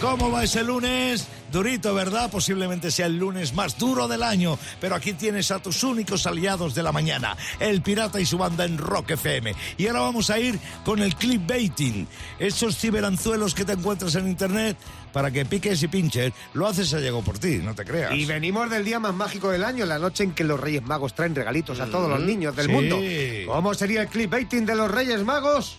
¿Cómo 0.00 0.30
va 0.30 0.44
ese 0.44 0.62
lunes? 0.62 1.26
Durito, 1.50 1.94
¿verdad? 1.94 2.30
Posiblemente 2.30 2.90
sea 2.90 3.06
el 3.06 3.16
lunes 3.16 3.54
más 3.54 3.78
duro 3.78 4.06
del 4.08 4.22
año, 4.22 4.58
pero 4.80 4.94
aquí 4.94 5.14
tienes 5.14 5.50
a 5.50 5.58
tus 5.60 5.82
únicos 5.84 6.26
aliados 6.26 6.74
de 6.74 6.82
la 6.82 6.92
mañana, 6.92 7.34
el 7.60 7.80
Pirata 7.82 8.20
y 8.20 8.26
su 8.26 8.36
banda 8.36 8.64
en 8.66 8.76
Rock 8.76 9.12
FM. 9.12 9.54
Y 9.78 9.86
ahora 9.86 10.00
vamos 10.00 10.28
a 10.28 10.38
ir 10.38 10.58
con 10.84 11.00
el 11.00 11.14
clickbaiting, 11.14 12.06
esos 12.38 12.76
ciberanzuelos 12.76 13.54
que 13.54 13.64
te 13.64 13.72
encuentras 13.72 14.14
en 14.16 14.28
internet 14.28 14.76
para 15.12 15.30
que 15.30 15.46
piques 15.46 15.82
y 15.82 15.88
pinches. 15.88 16.32
Lo 16.52 16.66
haces 16.66 16.92
a 16.92 17.00
llegó 17.00 17.22
por 17.22 17.38
ti, 17.38 17.56
no 17.62 17.74
te 17.74 17.84
creas. 17.84 18.12
y 18.14 18.26
venimos 18.26 18.68
del 18.68 18.84
día 18.84 19.00
más 19.00 19.14
mágico 19.14 19.50
del 19.50 19.64
año, 19.64 19.86
la 19.86 19.98
noche 19.98 20.24
en 20.24 20.32
que 20.32 20.44
los 20.44 20.60
Reyes 20.60 20.82
Magos 20.82 21.14
traen 21.14 21.34
regalitos 21.34 21.80
a 21.80 21.86
todos 21.86 22.10
los 22.10 22.20
niños 22.20 22.54
del 22.54 22.66
Sí. 22.66 22.72
mundo. 22.72 22.98
¿Cómo 23.46 23.72
sería 23.72 24.02
el 24.02 24.08
clickbaiting 24.08 24.66
de 24.66 24.74
los 24.74 24.90
Reyes 24.90 25.24
Magos? 25.24 25.78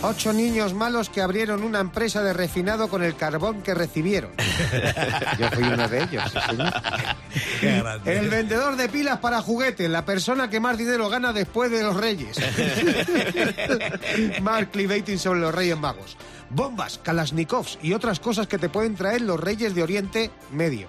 Ocho 0.00 0.32
niños 0.32 0.74
malos 0.74 1.10
que 1.10 1.20
abrieron 1.20 1.64
una 1.64 1.80
empresa 1.80 2.22
de 2.22 2.32
refinado 2.32 2.88
con 2.88 3.02
el 3.02 3.16
carbón 3.16 3.62
que 3.62 3.74
recibieron. 3.74 4.30
Yo 5.38 5.50
fui 5.50 5.64
uno 5.64 5.88
de 5.88 6.04
ellos, 6.04 6.22
sí. 6.32 6.56
El 8.04 8.28
vendedor 8.28 8.76
de 8.76 8.88
pilas 8.88 9.18
para 9.18 9.42
juguetes, 9.42 9.90
la 9.90 10.04
persona 10.04 10.48
que 10.48 10.60
más 10.60 10.78
dinero 10.78 11.08
gana 11.08 11.32
después 11.32 11.70
de 11.70 11.82
los 11.82 11.96
reyes. 11.96 12.38
Más 14.42 14.66
clickbaiting 14.68 15.18
sobre 15.18 15.40
los 15.40 15.54
reyes 15.54 15.76
magos. 15.76 16.16
Bombas, 16.50 16.98
kalashnikovs 16.98 17.78
y 17.82 17.92
otras 17.92 18.20
cosas 18.20 18.46
que 18.46 18.58
te 18.58 18.68
pueden 18.68 18.94
traer 18.94 19.22
los 19.22 19.38
reyes 19.38 19.74
de 19.74 19.82
Oriente 19.82 20.30
Medio. 20.50 20.88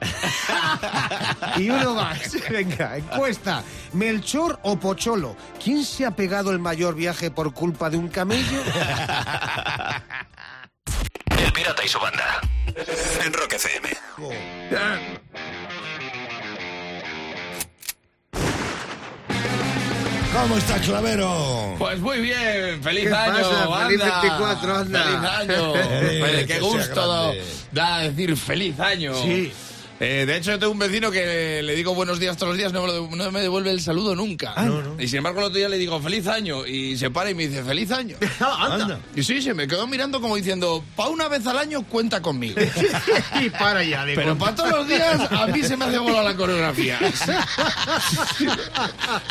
y 1.57 1.69
uno 1.69 1.95
más. 1.95 2.37
Venga, 2.49 2.97
encuesta. 2.97 3.63
¿Melchor 3.93 4.59
o 4.63 4.79
Pocholo? 4.79 5.35
¿Quién 5.63 5.83
se 5.83 6.05
ha 6.05 6.11
pegado 6.11 6.51
el 6.51 6.59
mayor 6.59 6.95
viaje 6.95 7.31
por 7.31 7.53
culpa 7.53 7.89
de 7.89 7.97
un 7.97 8.07
camello? 8.09 8.61
El 11.37 11.53
Pirata 11.53 11.83
y 11.83 11.87
su 11.87 11.99
banda. 11.99 12.41
En 13.25 13.33
Rock 13.33 13.53
FM. 13.53 13.89
¿Cómo 20.33 20.57
está 20.57 20.79
Clavero? 20.79 21.75
Pues 21.79 21.99
muy 21.99 22.19
bien, 22.21 22.81
feliz 22.83 23.07
¿Qué 23.07 23.15
año, 23.15 23.33
pasa? 23.33 23.85
Feliz 23.87 23.99
24, 23.99 24.75
anda. 24.75 25.03
Feliz 25.03 25.29
año. 25.29 25.73
Eh, 26.21 26.45
qué 26.47 26.59
gusto 26.59 27.33
da 27.71 27.99
decir 27.99 28.35
feliz 28.37 28.79
año. 28.79 29.13
Sí. 29.21 29.51
Eh, 30.01 30.25
de 30.25 30.37
hecho, 30.37 30.51
yo 30.51 30.59
tengo 30.59 30.71
un 30.71 30.79
vecino 30.79 31.11
que 31.11 31.61
le 31.61 31.75
digo 31.75 31.93
buenos 31.93 32.19
días 32.19 32.37
todos 32.37 32.49
los 32.51 32.57
días, 32.57 32.71
no 32.71 32.83
me, 32.83 32.87
lo- 32.87 33.09
no 33.15 33.31
me 33.31 33.41
devuelve 33.41 33.69
el 33.71 33.81
saludo 33.81 34.15
nunca. 34.15 34.55
Y 34.97 35.07
sin 35.09 35.17
embargo, 35.17 35.39
el 35.39 35.45
otro 35.47 35.57
día 35.57 35.67
le 35.67 35.77
digo 35.77 35.99
feliz 36.01 36.25
año 36.27 36.65
y 36.65 36.97
se 36.97 37.09
para 37.11 37.29
y 37.31 37.35
me 37.35 37.47
dice 37.47 37.63
feliz 37.63 37.91
año. 37.91 38.15
Anda. 38.39 38.99
Y 39.15 39.23
sí, 39.23 39.41
se 39.41 39.53
me 39.53 39.67
quedó 39.67 39.87
mirando 39.87 40.21
como 40.21 40.35
diciendo, 40.37 40.83
pa' 40.95 41.09
una 41.09 41.27
vez 41.27 41.45
al 41.47 41.57
año 41.57 41.83
cuenta 41.83 42.21
conmigo. 42.21 42.59
y 43.41 43.49
para 43.49 43.83
ya 43.83 44.05
de 44.05 44.15
Pero 44.15 44.37
para 44.37 44.55
todos 44.55 44.71
los 44.71 44.87
días 44.87 45.19
a 45.31 45.47
mí 45.47 45.61
se 45.63 45.75
me 45.75 45.85
hace 45.85 45.97
volar 45.99 46.23
la 46.23 46.35
coreografía. 46.35 46.97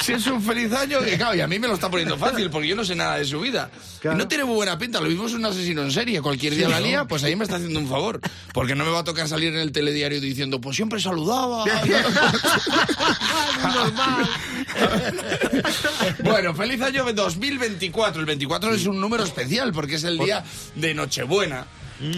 si 0.03 0.13
es 0.13 0.27
un 0.27 0.43
feliz 0.43 0.73
año, 0.73 1.01
que 1.01 1.17
claro, 1.17 1.35
y 1.35 1.41
a 1.41 1.47
mí 1.47 1.59
me 1.59 1.69
lo 1.69 1.75
está 1.75 1.91
poniendo 1.91 2.17
fácil 2.19 2.51
porque 2.51 2.69
yo 2.69 2.77
no 2.77 2.85
sé 2.85 2.95
nada 2.95 3.17
de 3.17 3.25
su 3.25 3.41
vida. 3.41 3.71
Claro. 4.01 4.17
Y 4.17 4.19
no 4.19 4.29
tiene 4.29 4.45
muy 4.45 4.55
buena 4.55 4.79
pinta, 4.79 5.01
lo 5.01 5.09
mismo 5.09 5.27
es 5.27 5.35
un 5.35 5.45
asesino 5.45 5.83
en 5.83 5.91
serie. 5.91 6.23
Cualquier 6.23 6.55
día 6.55 6.69
la 6.69 6.81
lía, 6.81 7.05
pues 7.07 7.25
ahí 7.25 7.37
me 7.37 7.45
está 7.45 7.57
haciendo 7.57 7.79
un 7.81 7.89
favor. 7.89 8.21
Porque 8.53 8.75
no 8.75 8.85
me 8.85 8.91
va 8.91 9.01
a 9.01 9.05
tocar 9.05 9.29
salir 9.29 9.53
en 9.55 9.61
el 9.61 9.73
telediario 9.73 10.21
diciendo, 10.21 10.61
pues 10.61 10.77
siempre 10.77 11.01
saludaba. 11.01 11.65
bueno, 16.25 16.55
feliz 16.55 16.81
año 16.83 17.05
2024. 17.13 18.21
El 18.21 18.27
24 18.27 18.75
es 18.75 18.87
un 18.87 19.01
número 19.01 19.25
especial 19.25 19.73
porque 19.73 19.97
es 19.97 20.05
el 20.05 20.19
día 20.19 20.45
de 20.75 20.95
Nochebuena. 20.95 21.67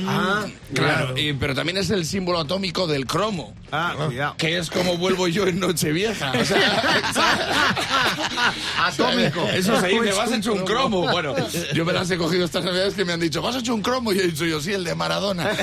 Ah, 0.06 0.46
Claro, 0.74 1.16
y- 1.16 1.32
pero 1.32 1.54
también 1.54 1.78
es 1.78 1.90
el 1.90 2.04
símbolo 2.04 2.40
atómico 2.40 2.86
del 2.86 3.06
cromo. 3.06 3.54
Ah, 3.72 3.94
cuidado. 4.06 4.34
Que 4.36 4.58
es 4.58 4.68
como 4.70 4.96
vuelvo 4.96 5.26
yo 5.28 5.46
en 5.46 5.58
Nochevieja. 5.60 6.32
O 6.32 6.44
sea, 6.44 7.02
Atómico. 8.84 9.46
Eso 9.48 9.80
sí, 9.80 9.94
me 10.00 10.12
vas 10.12 10.32
hecho 10.32 10.52
un 10.52 10.64
cromo. 10.64 11.02
Bueno, 11.10 11.34
yo 11.74 11.84
me 11.84 11.92
las 11.92 12.10
he 12.10 12.16
cogido 12.16 12.44
estas 12.44 12.64
navidades 12.64 12.94
que 12.94 13.04
me 13.04 13.12
han 13.12 13.20
dicho, 13.20 13.40
¿vas 13.42 13.56
hecho 13.56 13.74
un 13.74 13.82
cromo? 13.82 14.12
Y 14.12 14.18
he 14.18 14.26
dicho 14.28 14.44
yo, 14.44 14.60
sí, 14.60 14.72
el 14.72 14.84
de 14.84 14.94
Maradona. 14.94 15.48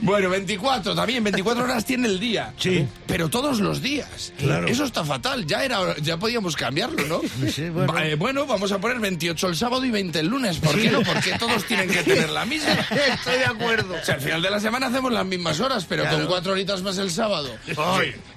Bueno, 0.00 0.28
24, 0.30 0.94
también 0.94 1.24
24 1.24 1.64
horas 1.64 1.84
tiene 1.84 2.06
el 2.08 2.20
día. 2.20 2.52
Sí. 2.58 2.86
Pero 3.06 3.28
todos 3.28 3.60
los 3.60 3.82
días. 3.82 4.32
Claro. 4.38 4.66
Eso 4.68 4.84
está 4.84 5.04
fatal. 5.04 5.46
Ya 5.46 5.64
era, 5.64 5.96
ya 5.98 6.16
podíamos 6.18 6.54
cambiarlo, 6.56 7.02
¿no? 7.06 7.20
Sí, 7.50 7.68
bueno. 7.70 7.98
Eh, 7.98 8.14
bueno, 8.14 8.46
vamos 8.46 8.70
a 8.72 8.78
poner 8.78 8.98
28 9.00 9.48
el 9.48 9.56
sábado 9.56 9.84
y 9.84 9.90
20 9.90 10.20
el 10.20 10.26
lunes. 10.26 10.58
¿Por 10.58 10.74
qué 10.80 10.90
no? 10.90 11.02
Porque 11.02 11.15
todos 11.38 11.64
tienen 11.64 11.88
que 11.88 12.02
tener 12.02 12.30
la 12.30 12.44
misma. 12.44 12.72
Estoy 13.14 13.38
de 13.38 13.44
acuerdo. 13.46 13.94
O 14.00 14.04
sea, 14.04 14.14
al 14.16 14.20
final 14.20 14.42
de 14.42 14.50
la 14.50 14.60
semana 14.60 14.86
hacemos 14.86 15.12
las 15.12 15.26
mismas 15.26 15.60
horas, 15.60 15.84
pero 15.88 16.08
con 16.08 16.26
cuatro 16.26 16.52
horitas 16.52 16.82
más 16.82 16.98
el 16.98 17.10
sábado. 17.10 17.50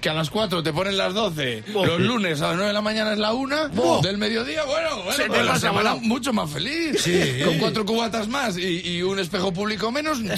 Que 0.02 0.10
a 0.10 0.14
las 0.14 0.30
cuatro 0.30 0.64
te 0.64 0.74
ponen 0.74 0.98
las 0.98 1.14
12. 1.14 1.64
Los 1.74 2.00
lunes 2.00 2.42
a 2.42 2.48
las 2.50 2.56
9 2.56 2.68
de 2.68 2.74
la 2.74 2.82
mañana 2.82 3.14
es 3.14 3.20
la 3.20 3.34
una. 3.34 3.70
Del 4.02 4.18
mediodía, 4.18 4.64
bueno, 4.66 4.96
bueno, 5.04 5.12
Se 5.14 5.30
te 5.30 5.44
la 5.44 5.54
pasa 5.54 5.68
semana 5.68 5.96
mucho 5.96 6.34
más 6.34 6.50
feliz. 6.50 7.02
Sí. 7.02 7.40
Con 7.44 7.58
cuatro 7.60 7.86
cubatas 7.86 8.28
más 8.28 8.58
y, 8.58 8.82
y 8.98 9.02
un 9.04 9.20
espejo 9.20 9.54
público 9.54 9.92
menos. 9.92 10.20
tú- 10.20 10.28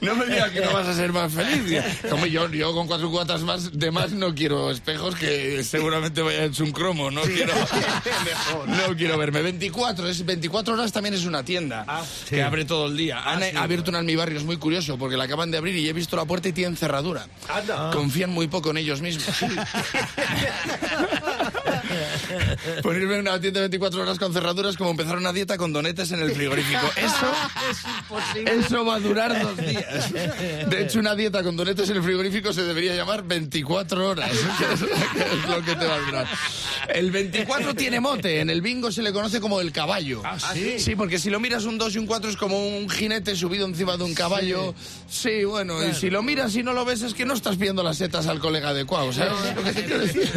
no 0.00 0.14
me 0.14 0.26
digas 0.26 0.50
que 0.50 0.60
no 0.60 0.72
vas 0.72 0.86
a 0.88 0.94
ser 0.94 1.12
más 1.12 1.32
feliz. 1.32 1.82
Como 2.08 2.26
yo, 2.26 2.48
yo 2.50 2.72
con 2.72 2.86
cuatro 2.86 3.10
cubatas 3.10 3.42
más 3.42 3.76
de 3.78 3.90
más 3.90 4.12
no 4.12 4.34
quiero 4.34 4.70
espejos 4.70 5.14
que 5.14 5.62
seguramente 5.64 6.22
vaya 6.22 6.44
hecho 6.44 6.64
un 6.64 6.72
cromo. 6.72 7.10
No 7.10 7.22
quiero, 7.22 7.52
no 8.66 8.96
quiero 8.96 9.18
verme. 9.18 9.42
24, 9.42 9.87
es 10.08 10.24
24 10.24 10.74
horas 10.74 10.92
también 10.92 11.14
es 11.14 11.24
una 11.24 11.42
tienda 11.42 11.86
que 12.28 12.42
abre 12.42 12.64
todo 12.64 12.86
el 12.86 12.96
día. 12.96 13.22
Han 13.24 13.42
eh, 13.42 13.52
abierto 13.56 13.90
una 13.90 14.00
en 14.00 14.06
mi 14.06 14.16
barrio, 14.16 14.38
es 14.38 14.44
muy 14.44 14.56
curioso 14.56 14.98
porque 14.98 15.16
la 15.16 15.24
acaban 15.24 15.50
de 15.50 15.58
abrir 15.58 15.76
y 15.76 15.88
he 15.88 15.92
visto 15.92 16.16
la 16.16 16.24
puerta 16.24 16.48
y 16.48 16.52
tienen 16.52 16.76
cerradura. 16.76 17.26
Confían 17.92 18.30
muy 18.30 18.48
poco 18.48 18.70
en 18.70 18.78
ellos 18.78 19.00
mismos. 19.00 19.26
Ponerme 22.82 23.14
en 23.14 23.20
una 23.20 23.40
tienda 23.40 23.60
de 23.60 23.68
24 23.68 24.02
horas 24.02 24.18
con 24.18 24.32
cerraduras 24.32 24.76
como 24.76 24.90
empezar 24.90 25.16
una 25.16 25.32
dieta 25.32 25.56
con 25.56 25.72
donetes 25.72 26.12
en 26.12 26.20
el 26.20 26.32
frigorífico. 26.32 26.80
Eso, 26.96 27.32
eso 28.46 28.84
va 28.84 28.96
a 28.96 29.00
durar 29.00 29.40
dos 29.40 29.56
días. 29.56 30.12
De 30.12 30.82
hecho, 30.82 30.98
una 30.98 31.14
dieta 31.14 31.42
con 31.42 31.56
donetes 31.56 31.88
en 31.90 31.96
el 31.96 32.02
frigorífico 32.02 32.52
se 32.52 32.62
debería 32.62 32.94
llamar 32.94 33.22
24 33.22 34.08
horas. 34.08 34.30
que 34.58 34.74
es, 34.74 34.80
que 34.80 35.20
es 35.20 35.48
lo 35.48 35.64
que 35.64 35.76
te 35.76 35.86
va 35.86 35.94
a 35.94 36.00
durar. 36.00 36.26
El 36.88 37.10
24 37.10 37.74
tiene 37.74 38.00
mote. 38.00 38.40
En 38.40 38.50
el 38.50 38.62
bingo 38.62 38.90
se 38.90 39.02
le 39.02 39.12
conoce 39.12 39.40
como 39.40 39.60
el 39.60 39.72
caballo. 39.72 40.22
sí? 40.52 40.78
Sí, 40.78 40.96
porque 40.96 41.18
si 41.18 41.30
lo 41.30 41.40
miras 41.40 41.64
un 41.64 41.78
2 41.78 41.94
y 41.94 41.98
un 41.98 42.06
4 42.06 42.30
es 42.30 42.36
como 42.36 42.66
un 42.66 42.88
jinete 42.88 43.36
subido 43.36 43.66
encima 43.66 43.96
de 43.96 44.04
un 44.04 44.14
caballo. 44.14 44.74
Sí, 45.08 45.44
bueno, 45.44 45.86
y 45.86 45.94
si 45.94 46.10
lo 46.10 46.22
miras 46.22 46.54
y 46.56 46.62
no 46.62 46.72
lo 46.72 46.84
ves 46.84 47.02
es 47.02 47.14
que 47.14 47.24
no 47.24 47.34
estás 47.34 47.58
viendo 47.58 47.82
las 47.82 47.98
setas 47.98 48.26
al 48.26 48.38
colega 48.38 48.70
adecuado. 48.70 49.12
¿sabes 49.12 49.54
lo 49.54 49.64
que 49.64 49.72
te 49.72 49.84
quiero 49.84 50.00
decir? 50.00 50.30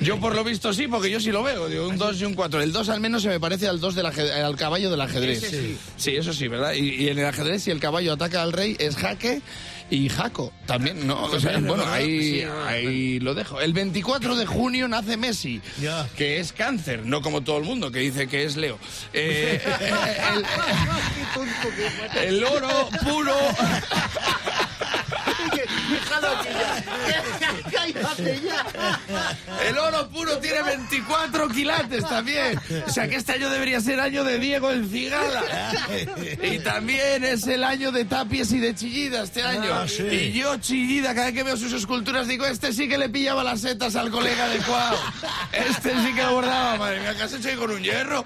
Yo 0.00 0.20
por 0.20 0.34
lo 0.34 0.44
visto 0.44 0.72
sí, 0.72 0.88
porque 0.88 1.10
yo 1.10 1.20
sí 1.20 1.30
lo 1.30 1.42
veo. 1.42 1.68
Digo, 1.68 1.88
un 1.88 1.96
2 1.96 2.20
y 2.20 2.24
un 2.24 2.34
4. 2.34 2.62
El 2.62 2.72
2 2.72 2.88
al 2.90 3.00
menos 3.00 3.22
se 3.22 3.28
me 3.28 3.40
parece 3.40 3.66
al 3.66 3.80
2 3.80 3.94
del 3.94 4.06
al 4.06 4.56
caballo 4.56 4.90
del 4.90 5.00
ajedrez. 5.00 5.78
Sí. 5.96 6.16
eso 6.16 6.32
sí, 6.32 6.48
¿verdad? 6.48 6.74
Y, 6.74 7.04
y 7.04 7.08
en 7.08 7.18
el 7.18 7.26
ajedrez 7.26 7.62
si 7.62 7.70
el 7.70 7.80
caballo 7.80 8.12
ataca 8.12 8.42
al 8.42 8.52
rey 8.52 8.76
es 8.78 8.96
jaque 8.96 9.40
y 9.88 10.08
jaco 10.08 10.52
también, 10.66 11.06
¿no? 11.06 11.24
O 11.24 11.40
sea, 11.40 11.58
bueno, 11.58 11.84
ahí, 11.86 12.44
ahí 12.66 13.20
lo 13.20 13.34
dejo. 13.34 13.60
El 13.60 13.72
24 13.72 14.36
de 14.36 14.46
junio 14.46 14.88
nace 14.88 15.16
Messi, 15.16 15.60
que 16.16 16.40
es 16.40 16.52
cáncer, 16.52 17.06
no 17.06 17.22
como 17.22 17.42
todo 17.42 17.58
el 17.58 17.64
mundo 17.64 17.90
que 17.90 18.00
dice 18.00 18.26
que 18.26 18.44
es 18.44 18.56
Leo. 18.56 18.78
Eh, 19.12 19.62
el, 22.16 22.34
el 22.34 22.44
oro 22.44 22.88
puro... 23.04 23.36
Déjalo 25.90 26.28
aquí 26.28 26.48
ya. 26.48 26.84
Cállate 27.94 28.40
ya. 28.44 28.66
El 29.66 29.78
oro 29.78 30.08
puro 30.08 30.38
tiene 30.38 30.62
24 30.62 31.48
quilates 31.48 32.08
también. 32.08 32.58
O 32.86 32.90
sea 32.90 33.08
que 33.08 33.16
este 33.16 33.32
año 33.32 33.50
debería 33.50 33.80
ser 33.80 34.00
año 34.00 34.24
de 34.24 34.38
Diego 34.38 34.70
el 34.70 34.88
Cigala. 34.88 35.42
Y 36.42 36.58
también 36.60 37.24
es 37.24 37.46
el 37.46 37.64
año 37.64 37.92
de 37.92 38.04
Tapies 38.04 38.52
y 38.52 38.58
de 38.58 38.74
Chillida 38.74 39.22
este 39.22 39.42
año. 39.42 39.72
Ah, 39.72 39.86
sí. 39.88 40.02
Y 40.02 40.32
yo 40.32 40.56
Chillida, 40.58 41.14
cada 41.14 41.26
vez 41.26 41.34
que 41.34 41.42
veo 41.42 41.56
sus 41.56 41.72
esculturas 41.72 42.28
digo, 42.28 42.46
este 42.46 42.72
sí 42.72 42.88
que 42.88 42.98
le 42.98 43.08
pillaba 43.08 43.42
las 43.44 43.60
setas 43.60 43.96
al 43.96 44.10
colega 44.10 44.44
adecuado. 44.44 44.98
Este 45.52 45.90
sí 45.90 46.14
que 46.14 46.22
lo 46.22 46.34
bordaba, 46.34 46.76
madre 46.76 47.00
mía, 47.00 47.14
¿qué 47.16 47.22
has 47.22 47.32
hecho 47.32 47.48
ahí 47.48 47.56
con 47.56 47.70
un 47.70 47.82
hierro? 47.82 48.24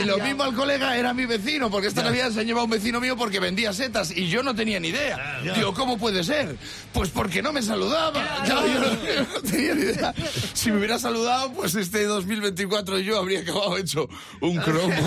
y 0.00 0.04
lo 0.04 0.18
mismo 0.18 0.44
al 0.44 0.54
colega 0.54 0.96
era 0.96 1.14
mi 1.14 1.26
vecino, 1.26 1.70
porque 1.70 1.88
esta 1.88 2.02
Navidad 2.02 2.30
se 2.30 2.40
ha 2.40 2.42
llevado 2.42 2.64
un 2.64 2.70
vecino 2.70 3.00
mío 3.00 3.16
porque 3.16 3.40
vendía 3.40 3.72
setas 3.72 4.10
y 4.10 4.28
yo 4.28 4.42
no 4.42 4.54
tenía 4.54 4.80
ni 4.80 4.88
idea. 4.88 5.40
Digo, 5.54 5.74
¿cómo 5.74 5.98
puede 5.98 6.24
ser? 6.24 6.56
Pues 6.92 7.10
porque 7.10 7.42
no 7.42 7.52
me 7.52 7.62
saludaba. 7.62 8.44
Yo, 8.46 8.75
no, 8.78 9.40
tenía 9.50 9.74
ni 9.74 9.82
idea. 9.82 10.14
Si 10.52 10.70
me 10.70 10.78
hubiera 10.78 10.98
saludado, 10.98 11.52
pues 11.52 11.74
este 11.74 12.04
2024 12.04 12.98
yo 13.00 13.18
habría 13.18 13.40
acabado 13.40 13.76
hecho 13.76 14.08
un 14.40 14.56
cromo. 14.58 14.94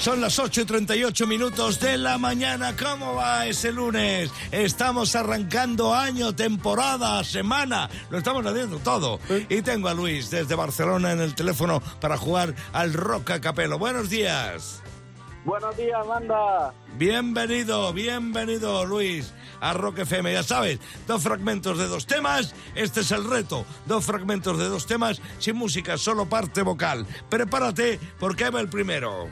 Son 0.00 0.18
las 0.18 0.38
8 0.38 0.62
y 0.62 0.64
38 0.64 1.26
minutos 1.26 1.78
de 1.78 1.98
la 1.98 2.16
mañana. 2.16 2.74
¿Cómo 2.74 3.16
va 3.16 3.46
ese 3.46 3.70
lunes? 3.70 4.30
Estamos 4.50 5.14
arrancando 5.14 5.94
año, 5.94 6.34
temporada, 6.34 7.22
semana. 7.22 7.90
Lo 8.08 8.16
estamos 8.16 8.46
haciendo 8.46 8.78
todo. 8.78 9.20
Y 9.50 9.60
tengo 9.60 9.88
a 9.88 9.94
Luis 9.94 10.30
desde 10.30 10.54
Barcelona 10.54 11.12
en 11.12 11.20
el 11.20 11.34
teléfono 11.34 11.82
para 12.00 12.16
jugar 12.16 12.54
al 12.72 12.94
Rock 12.94 13.32
a 13.32 13.40
Capelo. 13.42 13.78
Buenos 13.78 14.08
días. 14.08 14.80
Buenos 15.44 15.76
días, 15.76 16.06
banda. 16.06 16.72
Bienvenido, 16.96 17.92
bienvenido 17.92 18.86
Luis 18.86 19.34
a 19.60 19.72
Rock 19.72 19.98
FM. 20.00 20.32
Ya 20.32 20.42
sabes, 20.42 20.78
dos 21.06 21.22
fragmentos 21.22 21.78
de 21.78 21.86
dos 21.88 22.06
temas. 22.06 22.54
Este 22.74 23.00
es 23.00 23.10
el 23.12 23.24
reto. 23.28 23.64
Dos 23.86 24.04
fragmentos 24.04 24.58
de 24.58 24.68
dos 24.68 24.86
temas 24.86 25.20
sin 25.38 25.56
música, 25.56 25.96
solo 25.98 26.26
parte 26.28 26.62
vocal. 26.62 27.06
Prepárate 27.28 27.98
porque 28.18 28.44
ahí 28.44 28.50
va 28.50 28.60
el 28.60 28.68
primero. 28.68 29.28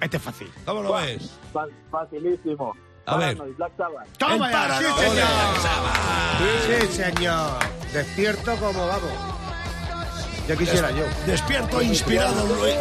Este 0.00 0.16
es 0.18 0.22
fácil. 0.22 0.50
¿Cómo 0.64 0.82
lo 0.82 0.92
ves? 0.94 1.30
Fa- 1.52 1.66
facilísimo. 1.90 2.74
A 3.06 3.16
ver. 3.16 3.36
Paranoid, 3.36 3.56
Black 3.56 3.72
Sabbath. 3.76 4.08
¡Toma 4.18 4.46
El 4.46 4.52
ya! 4.52 4.68
Paranoid, 4.68 4.86
¡Sí, 4.86 5.00
señor! 5.00 5.26
Black 5.26 5.60
Sabbath. 5.62 6.66
Sí, 6.66 6.96
señor. 6.96 7.58
Despierto 7.92 8.56
como 8.56 8.86
vamos. 8.86 9.12
Ya 10.48 10.56
quisiera 10.56 10.90
yo. 10.92 11.04
Despierto, 11.26 11.82
inspirado, 11.82 12.46
Luis. 12.46 12.74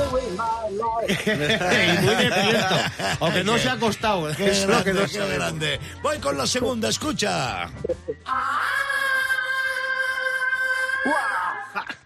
y 1.09 2.03
muy 2.05 2.15
despierto. 2.15 2.75
Aunque 3.19 3.43
no 3.43 3.57
se 3.57 3.69
ha 3.69 3.73
acostado. 3.73 4.27
Qué 4.35 4.51
Es 4.51 4.65
lo 4.67 4.83
que 4.83 4.91
grande, 4.91 4.93
no 4.93 5.01
qué 5.01 5.13
sabemos. 5.13 5.35
grande. 5.35 5.79
Voy 6.03 6.19
con 6.19 6.37
la 6.37 6.45
segunda, 6.45 6.89
escucha. 6.89 7.63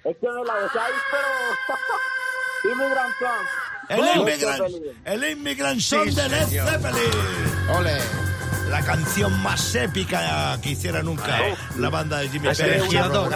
Es 0.06 0.16
que 0.18 0.28
me 0.30 0.46
la 0.46 0.56
dejáis, 0.56 0.96
pero... 1.12 2.72
Immigrant 2.74 3.16
Song. 3.20 3.46
El 3.90 4.18
Immigrant, 4.20 4.62
el 5.06 5.32
Immigrant 5.32 5.80
Song 5.82 6.10
Sí, 6.10 6.16
de 6.16 6.30
Led. 6.30 6.46
Zeppelin. 6.48 7.12
Ole. 7.78 7.98
La 8.70 8.82
canción 8.84 9.42
más 9.42 9.74
épica 9.76 10.58
que 10.62 10.70
hiciera 10.72 11.02
nunca 11.02 11.40
la 11.78 11.90
banda 11.90 12.20
de 12.20 12.30
Jimmy 12.30 12.48
Page. 12.50 12.76
elegido 12.76 13.30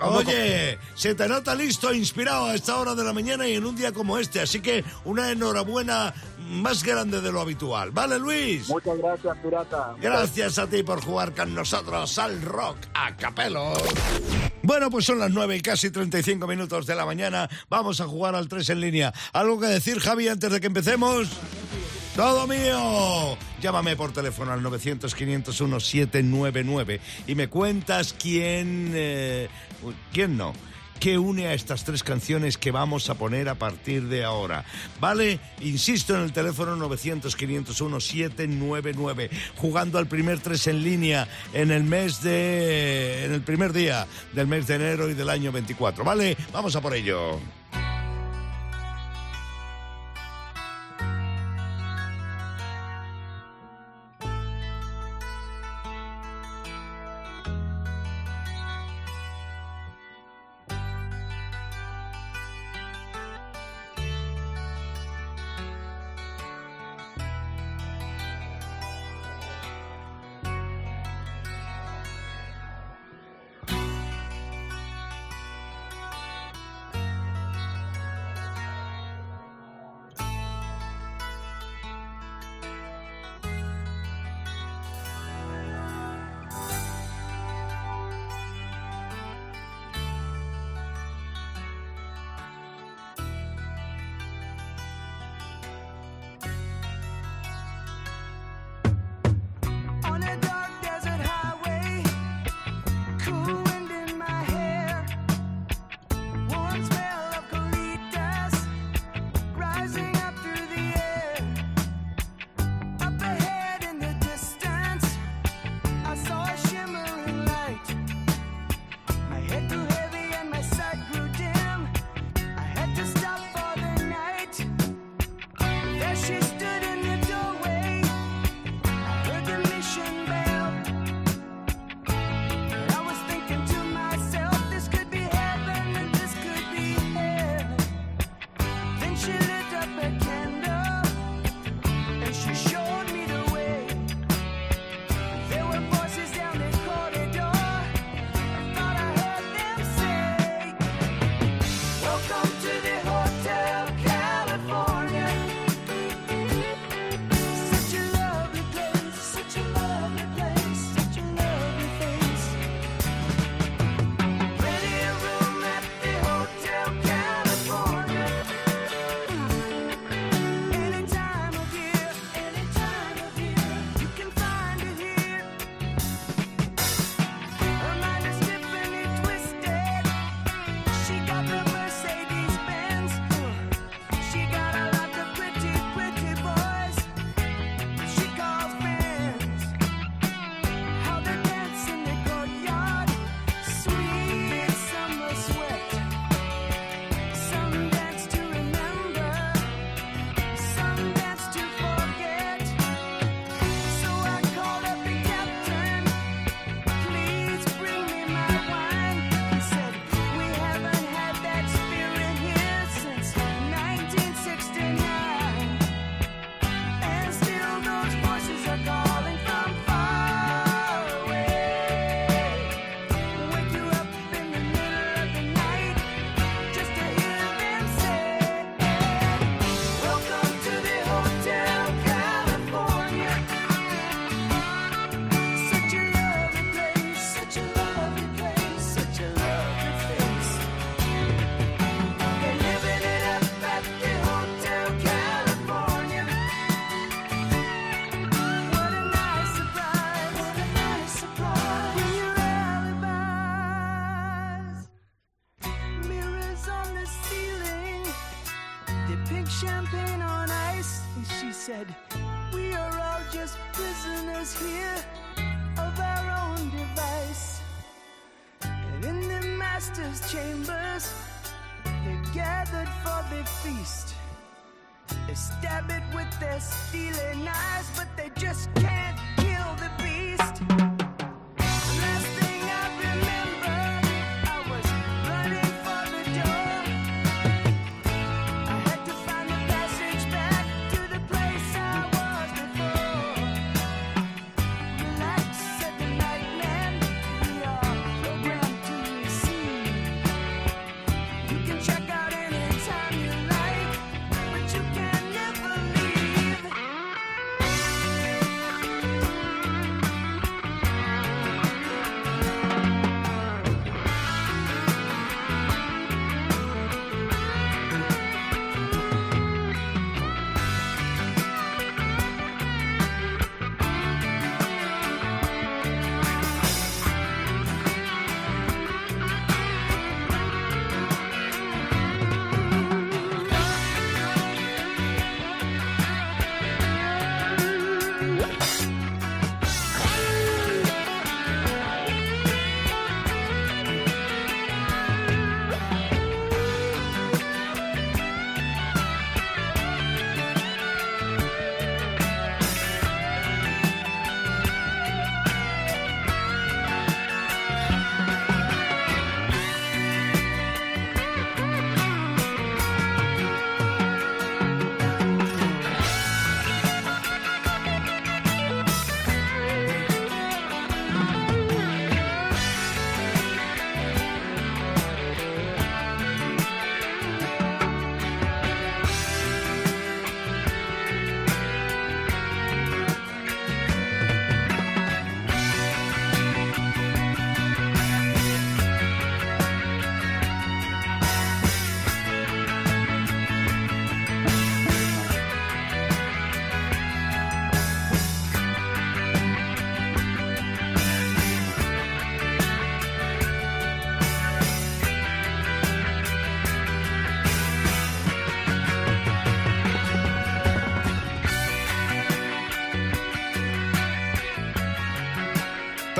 Oye, 0.00 0.78
se 0.94 1.14
te 1.14 1.28
nota 1.28 1.54
listo, 1.54 1.92
inspirado 1.92 2.46
a 2.46 2.54
esta 2.54 2.78
hora 2.78 2.94
de 2.94 3.04
la 3.04 3.12
mañana 3.12 3.46
y 3.46 3.54
en 3.54 3.66
un 3.66 3.76
día 3.76 3.92
como 3.92 4.18
este, 4.18 4.40
así 4.40 4.60
que 4.60 4.84
una 5.04 5.30
enhorabuena 5.30 6.14
más 6.38 6.82
grande 6.82 7.20
de 7.20 7.32
lo 7.32 7.40
habitual. 7.40 7.90
¿Vale, 7.90 8.18
Luis? 8.18 8.68
Muchas 8.68 8.98
gracias, 8.98 9.36
pirata. 9.38 9.94
Gracias 10.00 10.58
a 10.58 10.66
ti 10.66 10.82
por 10.82 11.02
jugar 11.02 11.34
con 11.34 11.54
nosotros 11.54 12.18
al 12.18 12.42
rock 12.42 12.76
a 12.94 13.16
capelo. 13.16 13.72
Bueno, 14.62 14.90
pues 14.90 15.04
son 15.04 15.18
las 15.18 15.30
9 15.30 15.56
y 15.56 15.60
casi 15.60 15.90
35 15.90 16.46
minutos 16.46 16.86
de 16.86 16.94
la 16.94 17.04
mañana. 17.04 17.48
Vamos 17.68 18.00
a 18.00 18.06
jugar 18.06 18.34
al 18.34 18.48
3 18.48 18.70
en 18.70 18.80
línea. 18.80 19.12
¿Algo 19.32 19.58
que 19.58 19.66
decir, 19.66 19.98
Javi, 19.98 20.28
antes 20.28 20.50
de 20.50 20.60
que 20.60 20.66
empecemos? 20.68 21.28
¡Todo 22.16 22.46
mío! 22.46 23.36
Llámame 23.62 23.96
por 23.96 24.12
teléfono 24.12 24.52
al 24.52 24.60
900-501-799 24.62 27.00
y 27.26 27.34
me 27.34 27.48
cuentas 27.48 28.12
quién... 28.12 28.92
eh, 28.94 29.48
¿Quién 30.12 30.36
no? 30.36 30.52
¿Qué 31.00 31.16
une 31.18 31.46
a 31.48 31.54
estas 31.54 31.84
tres 31.84 32.02
canciones 32.04 32.58
que 32.58 32.70
vamos 32.70 33.08
a 33.10 33.14
poner 33.14 33.48
a 33.48 33.54
partir 33.56 34.06
de 34.08 34.22
ahora? 34.24 34.64
¿Vale? 35.00 35.40
Insisto 35.62 36.14
en 36.14 36.20
el 36.20 36.32
teléfono 36.32 36.76
900-501-799, 36.88 39.28
jugando 39.56 39.98
al 39.98 40.06
primer 40.06 40.38
tres 40.38 40.66
en 40.68 40.82
línea 40.84 41.26
en 41.54 41.70
el 41.72 41.82
mes 41.82 42.22
de... 42.22 43.24
en 43.24 43.32
el 43.32 43.40
primer 43.40 43.72
día 43.72 44.06
del 44.34 44.46
mes 44.46 44.66
de 44.68 44.74
enero 44.76 45.08
y 45.08 45.14
del 45.14 45.30
año 45.30 45.50
24, 45.50 46.04
¿vale? 46.04 46.36
Vamos 46.52 46.76
a 46.76 46.80
por 46.82 46.94
ello. 46.94 47.40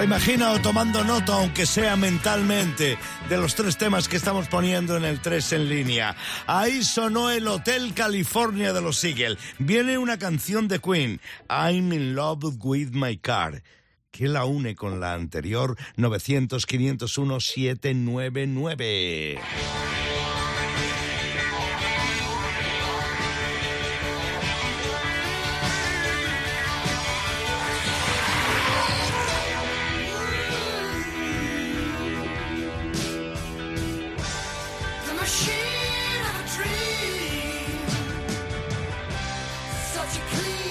Pues 0.02 0.10
imagino 0.10 0.60
tomando 0.62 1.04
nota, 1.04 1.34
aunque 1.34 1.64
sea 1.64 1.94
mentalmente, 1.94 2.98
de 3.28 3.36
los 3.36 3.54
tres 3.54 3.76
temas 3.76 4.08
que 4.08 4.16
estamos 4.16 4.48
poniendo 4.48 4.96
en 4.96 5.04
el 5.04 5.20
3 5.20 5.52
en 5.52 5.68
línea. 5.68 6.16
Ahí 6.48 6.82
sonó 6.82 7.30
el 7.30 7.46
Hotel 7.46 7.94
California 7.94 8.72
de 8.72 8.80
los 8.80 8.96
Seagull. 8.96 9.38
Viene 9.60 9.98
una 9.98 10.18
canción 10.18 10.66
de 10.66 10.80
Queen, 10.80 11.20
I'm 11.48 11.92
in 11.92 12.16
love 12.16 12.42
with 12.64 12.88
my 12.90 13.16
car 13.16 13.62
que 14.10 14.26
la 14.26 14.44
une 14.44 14.74
con 14.74 14.98
la 14.98 15.14
anterior 15.14 15.76
900 15.96 16.66
501 16.66 17.38
799. 17.38 19.38
to 40.12 40.20
clean. 40.20 40.61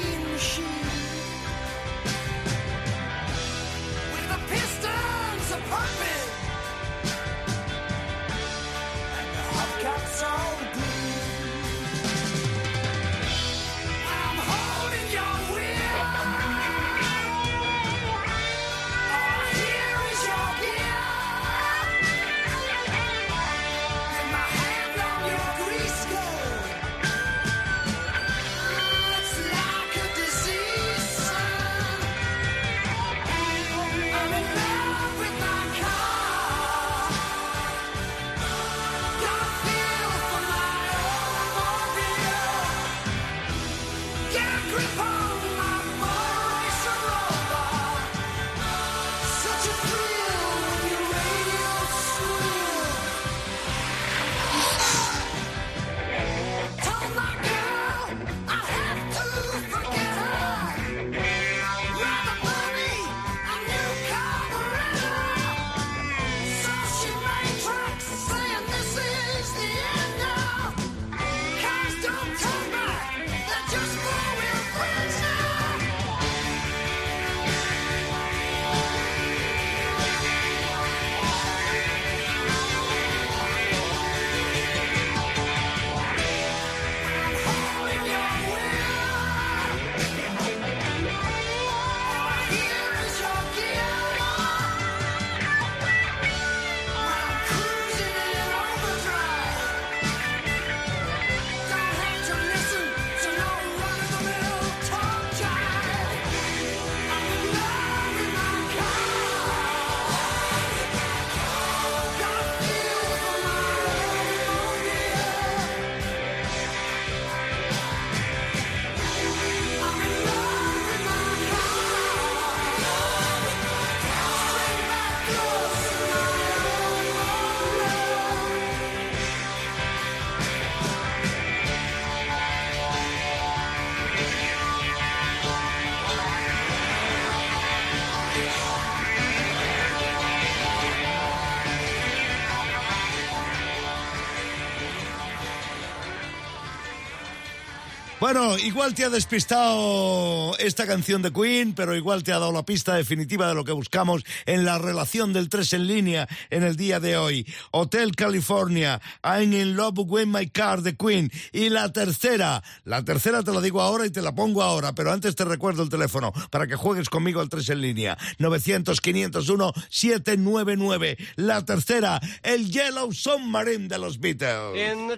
Bueno, 148.33 148.57
igual 148.57 148.93
te 148.93 149.03
ha 149.03 149.09
despistado 149.09 150.57
esta 150.57 150.87
canción 150.87 151.21
de 151.21 151.33
Queen, 151.33 151.73
pero 151.73 151.97
igual 151.97 152.23
te 152.23 152.31
ha 152.31 152.39
dado 152.39 152.53
la 152.53 152.63
pista 152.63 152.95
definitiva 152.95 153.45
de 153.45 153.55
lo 153.55 153.65
que 153.65 153.73
buscamos 153.73 154.23
en 154.45 154.63
la 154.63 154.77
relación 154.77 155.33
del 155.33 155.49
3 155.49 155.73
en 155.73 155.87
línea 155.87 156.29
en 156.49 156.63
el 156.63 156.77
día 156.77 157.01
de 157.01 157.17
hoy. 157.17 157.45
Hotel 157.71 158.15
California, 158.15 159.01
I'm 159.21 159.51
in 159.51 159.75
love 159.75 159.97
with 159.97 160.27
my 160.27 160.47
car 160.47 160.81
de 160.81 160.95
Queen. 160.95 161.29
Y 161.51 161.67
la 161.67 161.91
tercera, 161.91 162.63
la 162.85 163.03
tercera 163.03 163.43
te 163.43 163.51
la 163.51 163.59
digo 163.59 163.81
ahora 163.81 164.05
y 164.05 164.11
te 164.11 164.21
la 164.21 164.33
pongo 164.33 164.63
ahora, 164.63 164.95
pero 164.95 165.11
antes 165.11 165.35
te 165.35 165.43
recuerdo 165.43 165.83
el 165.83 165.89
teléfono 165.89 166.31
para 166.51 166.67
que 166.67 166.77
juegues 166.77 167.09
conmigo 167.09 167.41
al 167.41 167.49
3 167.49 167.71
en 167.71 167.81
línea. 167.81 168.17
900-501-799. 168.39 171.17
La 171.35 171.65
tercera, 171.65 172.21
el 172.43 172.71
Yellow 172.71 173.11
Submarine 173.11 173.89
de 173.89 173.97
los 173.97 174.21
Beatles. 174.21 174.77
In 174.77 175.09
the 175.09 175.17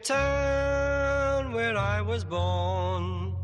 where 1.54 1.78
I 1.78 2.02
was 2.02 2.24
born 2.24 3.36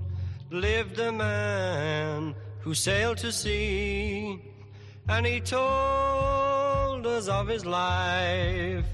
lived 0.49 0.99
a 0.99 1.11
man 1.11 2.33
who 2.61 2.73
sailed 2.73 3.17
to 3.19 3.31
sea, 3.31 4.41
and 5.07 5.25
he 5.25 5.39
told 5.39 7.05
us 7.05 7.27
of 7.27 7.47
his 7.47 7.65
life 7.65 8.85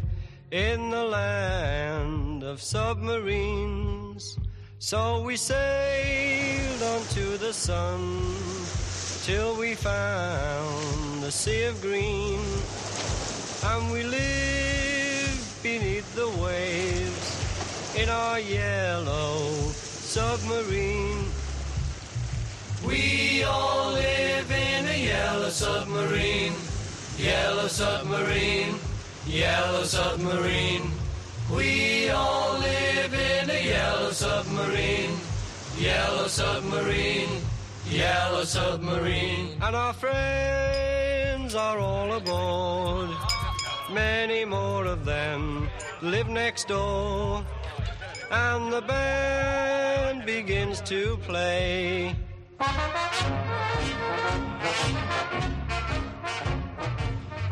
in 0.52 0.90
the 0.90 1.04
land 1.04 2.44
of 2.44 2.62
submarines. 2.62 4.38
So 4.80 5.22
we 5.22 5.38
sailed 5.38 6.84
on 6.84 7.02
to 7.18 7.38
the 7.38 7.54
sun 7.54 8.02
till 9.24 9.56
we 9.58 9.76
found 9.76 11.24
the 11.24 11.32
sea 11.32 11.64
of 11.64 11.82
green, 11.82 12.42
and 13.64 13.92
we 13.92 14.04
lived 14.04 15.64
beneath 15.64 16.14
the 16.16 16.30
waves 16.44 16.85
in 18.06 18.12
our 18.12 18.40
yellow 18.40 19.40
submarine. 20.14 21.26
We 22.86 23.44
all 23.44 23.94
live 23.94 24.52
in 24.52 24.86
a 24.86 25.06
yellow 25.06 25.50
submarine, 25.50 26.54
yellow 27.18 27.68
submarine, 27.68 28.76
yellow 29.26 29.84
submarine. 29.86 30.92
We 31.52 32.10
all 32.10 32.60
live 32.60 33.14
in 33.14 33.50
a 33.50 33.66
yellow 33.66 34.12
submarine, 34.12 35.18
yellow 35.80 36.28
submarine, 36.28 37.42
yellow 37.90 38.44
submarine. 38.44 39.58
And 39.64 39.76
our 39.76 39.94
friends 39.94 41.56
are 41.56 41.80
all 41.80 42.14
aboard. 42.14 43.10
Many 43.92 44.46
more 44.46 44.86
of 44.86 45.06
them 45.06 45.70
live 46.04 46.30
next 46.30 46.68
door. 46.68 47.44
And 48.32 48.74
the 48.74 48.82
band 48.82 50.26
begins 50.26 50.82
to 50.82 51.18
play. 51.18 52.16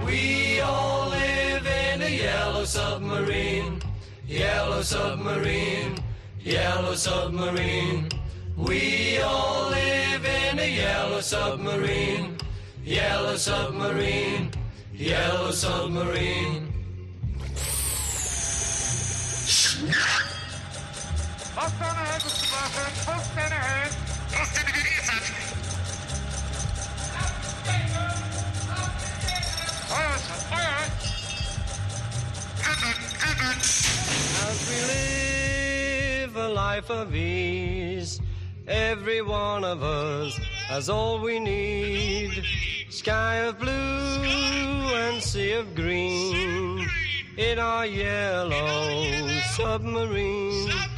We 0.03 0.59
all 0.61 1.09
live 1.09 1.67
in 1.67 2.01
a 2.01 2.09
yellow 2.09 2.65
submarine, 2.65 3.81
yellow 4.27 4.81
submarine, 4.81 5.97
yellow 6.39 6.95
submarine. 6.95 8.09
We 8.57 9.19
all 9.21 9.69
live 9.69 10.25
in 10.25 10.59
a 10.59 10.75
yellow 10.75 11.21
submarine, 11.21 12.37
yellow 12.83 13.35
submarine, 13.35 14.51
yellow 14.93 15.51
submarine. 15.51 16.72
As 21.65 21.69
we 34.69 34.75
live 34.93 36.35
a 36.35 36.49
life 36.49 36.89
of 36.89 37.15
ease, 37.15 38.19
every 38.67 39.21
one 39.21 39.63
of 39.63 39.83
us 39.83 40.37
has 40.67 40.89
all 40.89 41.21
we 41.21 41.39
need. 41.39 42.43
Sky 42.89 43.35
of 43.37 43.57
blue 43.57 43.71
and 43.71 45.23
sea 45.23 45.53
of 45.53 45.73
green 45.75 46.85
in 47.37 47.57
our 47.57 47.85
yellow 47.85 49.29
submarine. 49.55 50.92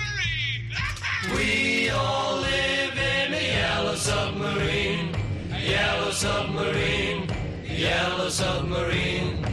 We 1.35 1.89
all 1.89 2.37
live 2.37 2.97
in 2.97 3.33
a 3.33 3.43
yellow 3.59 3.95
submarine, 3.95 5.13
yellow 5.51 6.11
submarine, 6.11 7.29
yellow 7.65 8.29
submarine. 8.29 9.45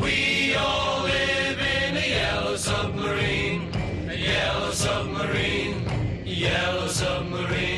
We 0.00 0.54
all 0.54 1.02
live 1.02 1.60
in 1.60 1.96
a 1.98 2.08
yellow 2.08 2.56
submarine, 2.56 3.70
a 4.08 4.16
yellow 4.16 4.70
submarine, 4.70 6.24
yellow 6.24 6.88
submarine. 6.88 7.75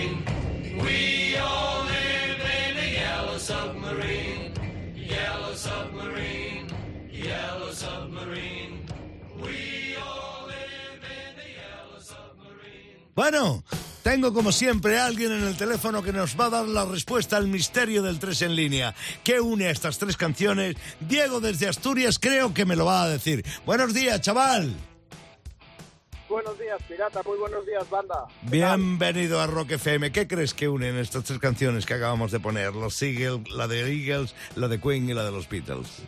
Bueno, 13.18 13.64
tengo 14.04 14.32
como 14.32 14.52
siempre 14.52 14.96
a 14.96 15.06
alguien 15.06 15.32
en 15.32 15.42
el 15.42 15.56
teléfono 15.56 16.04
que 16.04 16.12
nos 16.12 16.38
va 16.38 16.44
a 16.44 16.50
dar 16.50 16.68
la 16.68 16.84
respuesta 16.84 17.36
al 17.36 17.48
misterio 17.48 18.00
del 18.00 18.20
3 18.20 18.42
en 18.42 18.54
línea. 18.54 18.94
¿Qué 19.24 19.40
une 19.40 19.66
a 19.66 19.70
estas 19.72 19.98
tres 19.98 20.16
canciones? 20.16 20.76
Diego 21.00 21.40
desde 21.40 21.66
Asturias 21.66 22.20
creo 22.20 22.54
que 22.54 22.64
me 22.64 22.76
lo 22.76 22.84
va 22.84 23.02
a 23.02 23.08
decir. 23.08 23.44
Buenos 23.66 23.92
días, 23.92 24.20
chaval. 24.20 24.72
Buenos 26.28 26.56
días, 26.60 26.80
pirata. 26.86 27.20
Muy 27.26 27.38
buenos 27.38 27.66
días, 27.66 27.90
banda. 27.90 28.28
Bienvenido 28.42 29.40
a 29.40 29.48
Rock 29.48 29.72
FM. 29.72 30.12
¿Qué 30.12 30.28
crees 30.28 30.54
que 30.54 30.68
unen 30.68 30.96
estas 30.96 31.24
tres 31.24 31.40
canciones 31.40 31.86
que 31.86 31.94
acabamos 31.94 32.30
de 32.30 32.38
poner? 32.38 32.72
Los 32.76 33.02
Eagles, 33.02 33.50
la 33.50 33.66
de 33.66 33.80
Eagles, 33.80 34.32
la 34.54 34.68
de 34.68 34.80
Queen 34.80 35.10
y 35.10 35.14
la 35.14 35.24
de 35.24 35.32
los 35.32 35.48
Beatles. 35.48 36.04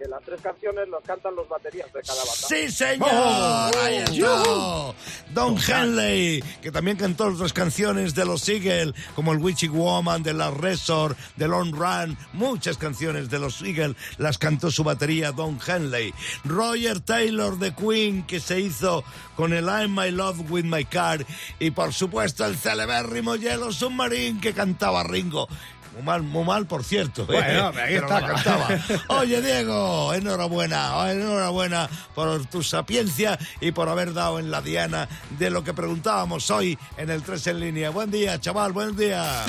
Que 0.00 0.08
las 0.08 0.22
tres 0.22 0.40
canciones 0.40 0.88
las 0.88 1.02
cantan 1.02 1.36
los 1.36 1.46
baterías 1.46 1.92
de 1.92 2.00
cada 2.00 2.24
banda. 2.24 2.48
¡Sí, 2.48 2.70
señor! 2.70 3.76
Ahí 3.76 3.96
está. 3.96 4.94
Don 5.34 5.58
Henley, 5.58 6.42
que 6.62 6.72
también 6.72 6.96
cantó 6.96 7.26
otras 7.26 7.52
canciones 7.52 8.14
de 8.14 8.24
los 8.24 8.48
Eagles, 8.48 8.94
como 9.14 9.34
el 9.34 9.38
Witchy 9.40 9.68
Woman, 9.68 10.22
de 10.22 10.32
la 10.32 10.50
Resort, 10.52 11.18
de 11.36 11.46
Long 11.46 11.74
Run, 11.74 12.16
muchas 12.32 12.78
canciones 12.78 13.28
de 13.28 13.40
los 13.40 13.60
Eagles 13.60 13.94
las 14.16 14.38
cantó 14.38 14.70
su 14.70 14.84
batería 14.84 15.32
Don 15.32 15.60
Henley. 15.64 16.14
Roger 16.44 17.00
Taylor 17.00 17.58
de 17.58 17.74
Queen, 17.74 18.22
que 18.26 18.40
se 18.40 18.58
hizo 18.58 19.04
con 19.36 19.52
el 19.52 19.66
I'm 19.66 19.94
My 19.94 20.10
Love 20.10 20.50
With 20.50 20.64
My 20.64 20.86
Car, 20.86 21.26
y 21.58 21.72
por 21.72 21.92
supuesto 21.92 22.46
el 22.46 22.56
celebérrimo 22.56 23.36
Yellow 23.36 23.70
Submarine 23.70 24.40
que 24.40 24.54
cantaba 24.54 25.02
Ringo. 25.04 25.46
Muy 25.94 26.02
mal, 26.02 26.22
muy 26.22 26.44
mal, 26.44 26.66
por 26.66 26.84
cierto. 26.84 27.22
¿eh? 27.22 27.26
Bueno, 27.26 27.70
pero 27.74 27.86
ahí 27.86 27.94
estaba. 27.94 28.34
cantaba. 28.34 28.68
Oye, 29.08 29.40
Diego, 29.42 30.14
enhorabuena, 30.14 31.10
enhorabuena 31.10 31.88
por 32.14 32.46
tu 32.46 32.62
sapiencia 32.62 33.38
y 33.60 33.72
por 33.72 33.88
haber 33.88 34.12
dado 34.12 34.38
en 34.38 34.50
la 34.50 34.62
diana 34.62 35.08
de 35.38 35.50
lo 35.50 35.64
que 35.64 35.74
preguntábamos 35.74 36.50
hoy 36.50 36.78
en 36.96 37.10
el 37.10 37.22
3 37.22 37.46
en 37.48 37.60
línea. 37.60 37.90
Buen 37.90 38.10
día, 38.10 38.40
chaval, 38.40 38.72
buen 38.72 38.96
día. 38.96 39.44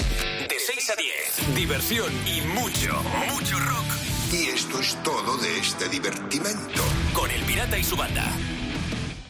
De 0.50 0.58
6 0.60 0.90
a 0.90 0.96
10, 0.96 1.56
diversión 1.56 2.12
y 2.28 2.42
mucho, 2.42 3.02
mucho 3.32 3.60
rock. 3.60 3.86
Y 4.32 4.46
esto 4.48 4.80
es 4.80 4.96
todo 5.04 5.38
de 5.38 5.60
este 5.60 5.90
divertimento. 5.90 6.84
Con 7.14 7.30
el 7.30 7.42
pirata 7.44 7.78
y 7.78 7.84
su 7.84 7.98
banda. 7.98 8.26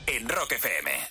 En 0.05 0.29
Rock 0.29 0.53
FM. 0.53 1.09